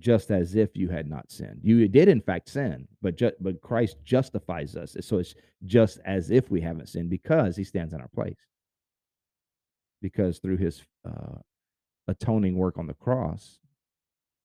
just 0.00 0.30
as 0.30 0.56
if 0.56 0.76
you 0.76 0.88
had 0.88 1.08
not 1.08 1.30
sinned. 1.30 1.60
You 1.62 1.86
did 1.88 2.08
in 2.08 2.20
fact 2.22 2.48
sin, 2.48 2.88
but 3.02 3.16
ju- 3.16 3.32
but 3.40 3.60
Christ 3.60 3.98
justifies 4.04 4.76
us. 4.76 4.96
So 5.02 5.18
it's 5.18 5.34
just 5.64 6.00
as 6.04 6.30
if 6.30 6.50
we 6.50 6.60
haven't 6.60 6.88
sinned 6.88 7.10
because 7.10 7.56
he 7.56 7.64
stands 7.64 7.92
in 7.92 8.00
our 8.00 8.08
place. 8.08 8.38
Because 10.02 10.38
through 10.38 10.56
his 10.56 10.82
uh, 11.06 11.38
atoning 12.08 12.56
work 12.56 12.78
on 12.78 12.86
the 12.86 12.94
cross, 12.94 13.60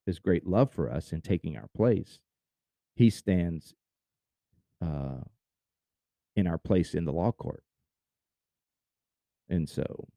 his 0.05 0.19
great 0.19 0.45
love 0.45 0.71
for 0.71 0.91
us 0.91 1.13
in 1.13 1.21
taking 1.21 1.57
our 1.57 1.69
place, 1.75 2.19
he 2.95 3.09
stands 3.09 3.73
uh, 4.85 5.21
in 6.35 6.47
our 6.47 6.57
place 6.57 6.93
in 6.93 7.05
the 7.05 7.13
law 7.13 7.31
court. 7.31 7.63
And 9.49 9.69
so 9.69 10.07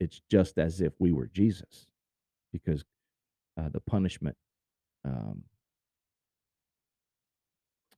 it's 0.00 0.22
just 0.30 0.58
as 0.58 0.80
if 0.80 0.94
we 0.98 1.12
were 1.12 1.26
Jesus 1.26 1.86
because 2.52 2.84
uh, 3.58 3.68
the 3.68 3.80
punishment 3.80 4.36
um, 5.04 5.42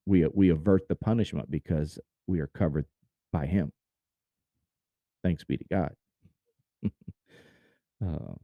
we 0.06 0.26
we 0.34 0.50
avert 0.50 0.88
the 0.88 0.94
punishment 0.94 1.50
because 1.50 1.98
we 2.26 2.40
are 2.40 2.48
covered 2.48 2.86
by 3.32 3.46
him. 3.46 3.72
Thanks 5.22 5.44
be 5.44 5.56
to 5.56 5.64
god. 5.70 5.94
Uh, 8.04 8.34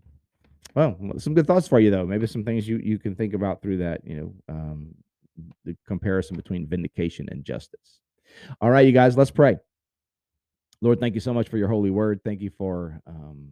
well 0.77 0.97
some 1.18 1.35
good 1.35 1.49
thoughts 1.49 1.66
for 1.66 1.81
you 1.81 1.90
though. 1.90 2.07
Maybe 2.07 2.29
some 2.29 2.44
things 2.44 2.68
you 2.68 2.79
you 2.79 2.97
can 2.97 3.16
think 3.16 3.35
about 3.35 3.61
through 3.61 3.79
that 3.79 4.03
you 4.05 4.16
know 4.49 4.55
um, 4.55 4.94
the 5.64 5.77
comparison 5.85 6.37
between 6.37 6.68
vindication 6.68 7.27
and 7.29 7.42
justice. 7.44 7.99
All 8.61 8.71
right 8.71 8.87
you 8.87 8.92
guys 8.92 9.16
let's 9.16 9.33
pray. 9.33 9.57
Lord 10.81 11.01
thank 11.01 11.16
you 11.16 11.21
so 11.21 11.35
much 11.35 11.49
for 11.49 11.59
your 11.59 11.66
holy 11.66 11.90
word. 11.90 12.21
Thank 12.23 12.40
you 12.40 12.51
for 12.57 13.01
um, 13.05 13.49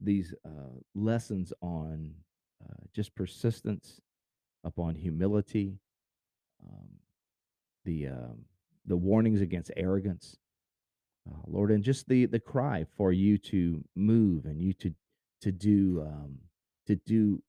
these 0.00 0.32
uh, 0.46 0.72
lessons 0.94 1.52
on 1.60 2.14
uh, 2.68 2.84
just 2.92 3.14
persistence, 3.14 4.00
upon 4.64 4.94
humility, 4.94 5.78
um, 6.66 6.88
the 7.84 8.08
um, 8.08 8.46
the 8.86 8.96
warnings 8.96 9.40
against 9.40 9.70
arrogance, 9.76 10.38
uh, 11.30 11.42
Lord, 11.46 11.70
and 11.70 11.84
just 11.84 12.08
the 12.08 12.26
the 12.26 12.40
cry 12.40 12.86
for 12.96 13.12
you 13.12 13.36
to 13.38 13.84
move 13.94 14.46
and 14.46 14.60
you 14.60 14.72
to 14.74 14.94
to 15.42 15.52
do 15.52 16.02
um, 16.06 16.38
to 16.86 16.96
do 16.96 17.42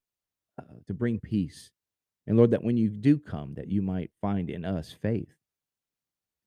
uh, 0.59 0.75
to 0.87 0.93
bring 0.93 1.19
peace, 1.19 1.71
and 2.27 2.35
Lord, 2.35 2.51
that 2.51 2.63
when 2.63 2.77
you 2.77 2.89
do 2.89 3.17
come, 3.17 3.53
that 3.55 3.69
you 3.69 3.81
might 3.81 4.11
find 4.21 4.49
in 4.49 4.65
us 4.65 4.91
faith. 5.01 5.33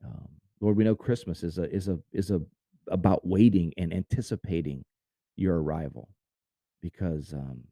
Um, 0.05 0.29
Lord, 0.61 0.77
we 0.77 0.85
know 0.85 0.95
Christmas 0.95 1.43
is 1.43 1.57
a 1.59 1.71
is 1.75 1.89
a 1.89 1.99
is 2.13 2.31
a 2.31 2.43
about 2.91 3.27
waiting 3.27 3.73
and 3.79 3.93
anticipating 3.93 4.85
your 5.37 5.63
arrival, 5.63 6.11
because 6.83 7.33
um, 7.33 7.65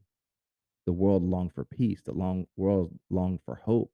the 0.87 0.93
world 0.93 1.23
longed 1.23 1.53
for 1.53 1.65
peace, 1.65 2.01
the 2.05 2.13
long 2.13 2.47
world 2.57 2.93
longed 3.11 3.41
for 3.45 3.57
hope 3.57 3.93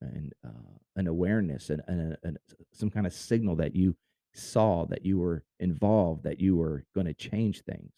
and 0.00 0.32
uh, 0.44 0.78
an 0.96 1.06
awareness 1.06 1.70
and, 1.70 1.82
and, 1.86 2.16
and 2.22 2.38
some 2.72 2.90
kind 2.90 3.06
of 3.06 3.12
signal 3.12 3.56
that 3.56 3.74
you 3.74 3.96
saw 4.34 4.84
that 4.86 5.04
you 5.04 5.18
were 5.18 5.44
involved, 5.60 6.24
that 6.24 6.40
you 6.40 6.56
were 6.56 6.84
going 6.94 7.06
to 7.06 7.14
change 7.14 7.62
things. 7.62 7.92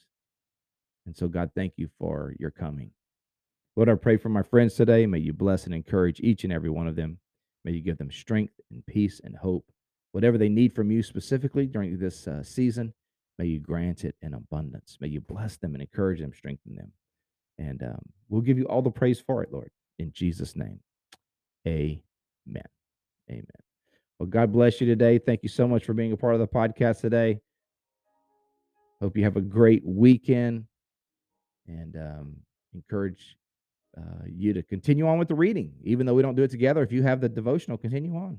And 1.06 1.16
so, 1.16 1.28
God, 1.28 1.50
thank 1.54 1.74
you 1.76 1.88
for 1.98 2.34
your 2.38 2.50
coming. 2.50 2.90
Lord, 3.76 3.88
I 3.88 3.94
pray 3.94 4.16
for 4.16 4.28
my 4.28 4.42
friends 4.42 4.74
today. 4.74 5.06
May 5.06 5.18
you 5.18 5.32
bless 5.32 5.64
and 5.64 5.74
encourage 5.74 6.20
each 6.20 6.44
and 6.44 6.52
every 6.52 6.70
one 6.70 6.86
of 6.86 6.96
them. 6.96 7.18
May 7.64 7.72
you 7.72 7.80
give 7.80 7.98
them 7.98 8.10
strength 8.10 8.54
and 8.70 8.84
peace 8.86 9.20
and 9.22 9.36
hope. 9.36 9.64
Whatever 10.12 10.38
they 10.38 10.48
need 10.48 10.74
from 10.74 10.90
you 10.90 11.02
specifically 11.02 11.66
during 11.66 11.98
this 11.98 12.26
uh, 12.26 12.42
season, 12.42 12.92
may 13.38 13.46
you 13.46 13.60
grant 13.60 14.04
it 14.04 14.16
in 14.22 14.34
abundance. 14.34 14.98
May 15.00 15.08
you 15.08 15.20
bless 15.20 15.56
them 15.56 15.74
and 15.74 15.82
encourage 15.82 16.20
them, 16.20 16.32
strengthen 16.34 16.74
them. 16.76 16.92
And 17.60 17.82
um, 17.82 18.00
we'll 18.30 18.40
give 18.40 18.56
you 18.56 18.64
all 18.64 18.80
the 18.80 18.90
praise 18.90 19.20
for 19.20 19.42
it, 19.42 19.52
Lord, 19.52 19.70
in 19.98 20.12
Jesus' 20.12 20.56
name. 20.56 20.80
Amen. 21.68 22.00
Amen. 23.30 23.44
Well, 24.18 24.28
God 24.28 24.50
bless 24.50 24.80
you 24.80 24.86
today. 24.86 25.18
Thank 25.18 25.42
you 25.42 25.50
so 25.50 25.68
much 25.68 25.84
for 25.84 25.92
being 25.92 26.12
a 26.12 26.16
part 26.16 26.34
of 26.34 26.40
the 26.40 26.48
podcast 26.48 27.02
today. 27.02 27.38
Hope 29.00 29.16
you 29.16 29.24
have 29.24 29.36
a 29.36 29.42
great 29.42 29.82
weekend 29.84 30.64
and 31.68 31.96
um, 31.96 32.36
encourage 32.74 33.36
uh, 33.96 34.24
you 34.26 34.54
to 34.54 34.62
continue 34.62 35.06
on 35.06 35.18
with 35.18 35.28
the 35.28 35.34
reading. 35.34 35.72
Even 35.84 36.06
though 36.06 36.14
we 36.14 36.22
don't 36.22 36.34
do 36.36 36.42
it 36.42 36.50
together, 36.50 36.82
if 36.82 36.92
you 36.92 37.02
have 37.02 37.20
the 37.20 37.28
devotional, 37.28 37.76
continue 37.76 38.16
on. 38.16 38.38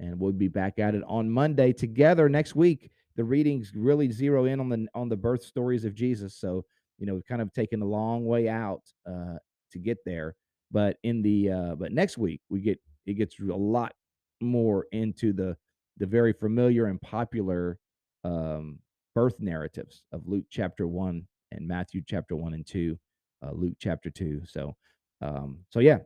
And 0.00 0.18
we'll 0.18 0.32
be 0.32 0.48
back 0.48 0.78
at 0.78 0.94
it 0.94 1.02
on 1.06 1.30
Monday 1.30 1.72
together 1.72 2.28
next 2.28 2.54
week. 2.54 2.90
The 3.16 3.24
readings 3.24 3.72
really 3.74 4.10
zero 4.10 4.46
in 4.46 4.60
on 4.60 4.68
the 4.68 4.86
on 4.94 5.08
the 5.08 5.16
birth 5.16 5.44
stories 5.44 5.84
of 5.84 5.94
Jesus. 5.94 6.34
So 6.34 6.64
you 7.02 7.06
know, 7.06 7.14
we've 7.14 7.26
kind 7.26 7.42
of 7.42 7.52
taken 7.52 7.82
a 7.82 7.84
long 7.84 8.24
way 8.24 8.48
out 8.48 8.82
uh, 9.10 9.34
to 9.72 9.78
get 9.80 9.98
there. 10.06 10.36
But 10.70 10.98
in 11.02 11.20
the 11.20 11.50
uh, 11.50 11.74
but 11.74 11.90
next 11.90 12.16
week 12.16 12.40
we 12.48 12.60
get 12.60 12.78
it 13.06 13.14
gets 13.14 13.34
a 13.40 13.44
lot 13.44 13.92
more 14.40 14.86
into 14.92 15.32
the 15.32 15.56
the 15.98 16.06
very 16.06 16.32
familiar 16.32 16.86
and 16.86 17.02
popular 17.02 17.78
um, 18.22 18.78
birth 19.16 19.34
narratives 19.40 20.02
of 20.12 20.22
Luke 20.28 20.44
chapter 20.48 20.86
one 20.86 21.26
and 21.50 21.66
Matthew 21.66 22.02
chapter 22.06 22.36
one 22.36 22.54
and 22.54 22.64
two, 22.64 22.96
uh, 23.44 23.50
Luke 23.52 23.74
chapter 23.80 24.08
two. 24.08 24.40
So 24.46 24.76
um, 25.20 25.58
so 25.70 25.80
yeah, 25.80 25.98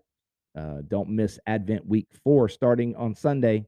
uh, 0.59 0.78
don't 0.88 1.11
miss 1.11 1.38
Advent 1.46 1.87
week 1.87 2.09
four 2.24 2.48
starting 2.48 2.96
on 2.96 3.14
Sunday. 3.14 3.66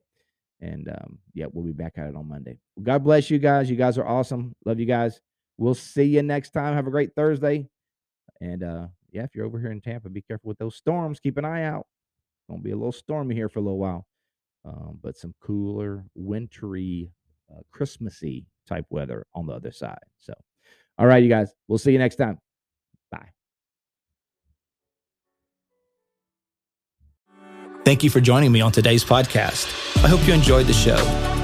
And 0.62 0.88
um, 0.88 1.19
yeah, 1.35 1.47
we'll 1.53 1.67
be 1.67 1.73
back 1.73 1.99
at 1.99 2.09
it 2.09 2.17
on 2.17 2.27
Monday. 2.27 2.57
God 2.83 3.05
bless 3.05 3.31
you 3.31 3.38
guys. 3.38 3.69
You 3.69 3.77
guys 3.77 3.99
are 3.99 4.09
awesome. 4.09 4.57
Love 4.64 4.81
you 4.81 4.87
guys. 4.87 5.21
We'll 5.59 5.75
see 5.75 6.05
you 6.05 6.23
next 6.23 6.51
time. 6.51 6.75
Have 6.75 6.87
a 6.87 6.90
great 6.90 7.14
Thursday. 7.14 7.68
And 8.40 8.62
uh, 8.62 8.87
yeah, 9.11 9.25
if 9.25 9.35
you're 9.35 9.47
over 9.47 9.59
here 9.59 9.73
in 9.73 9.81
Tampa, 9.81 10.09
be 10.09 10.23
careful 10.23 10.49
with 10.49 10.59
those 10.59 10.77
storms. 10.77 11.21
Keep 11.21 11.37
an 11.37 11.44
eye 11.44 11.64
out. 11.64 11.87
Gonna 12.49 12.62
be 12.62 12.71
a 12.71 12.77
little 12.77 12.92
stormy 12.92 13.35
here 13.35 13.49
for 13.49 13.59
a 13.59 13.62
little 13.62 13.79
while. 13.79 14.07
Um, 14.64 14.99
but 15.03 15.16
some 15.16 15.35
cooler, 15.40 16.05
wintry, 16.14 17.11
uh, 17.51 17.61
Christmassy 17.71 18.47
type 18.66 18.87
weather 18.90 19.27
on 19.35 19.47
the 19.47 19.53
other 19.53 19.73
side. 19.73 19.99
So, 20.18 20.35
all 20.99 21.07
right, 21.07 21.23
you 21.23 21.29
guys, 21.29 21.53
we'll 21.66 21.79
see 21.79 21.92
you 21.92 21.99
next 21.99 22.16
time. 22.16 22.38
Bye. 23.11 23.29
Thank 27.85 28.05
you 28.05 28.11
for 28.11 28.21
joining 28.21 28.53
me 28.53 28.61
on 28.61 28.73
today's 28.73 29.05
podcast. 29.05 30.05
I 30.05 30.09
hope 30.09 30.27
you 30.27 30.35
enjoyed 30.35 30.66
the 30.66 30.75
show. 30.75 31.28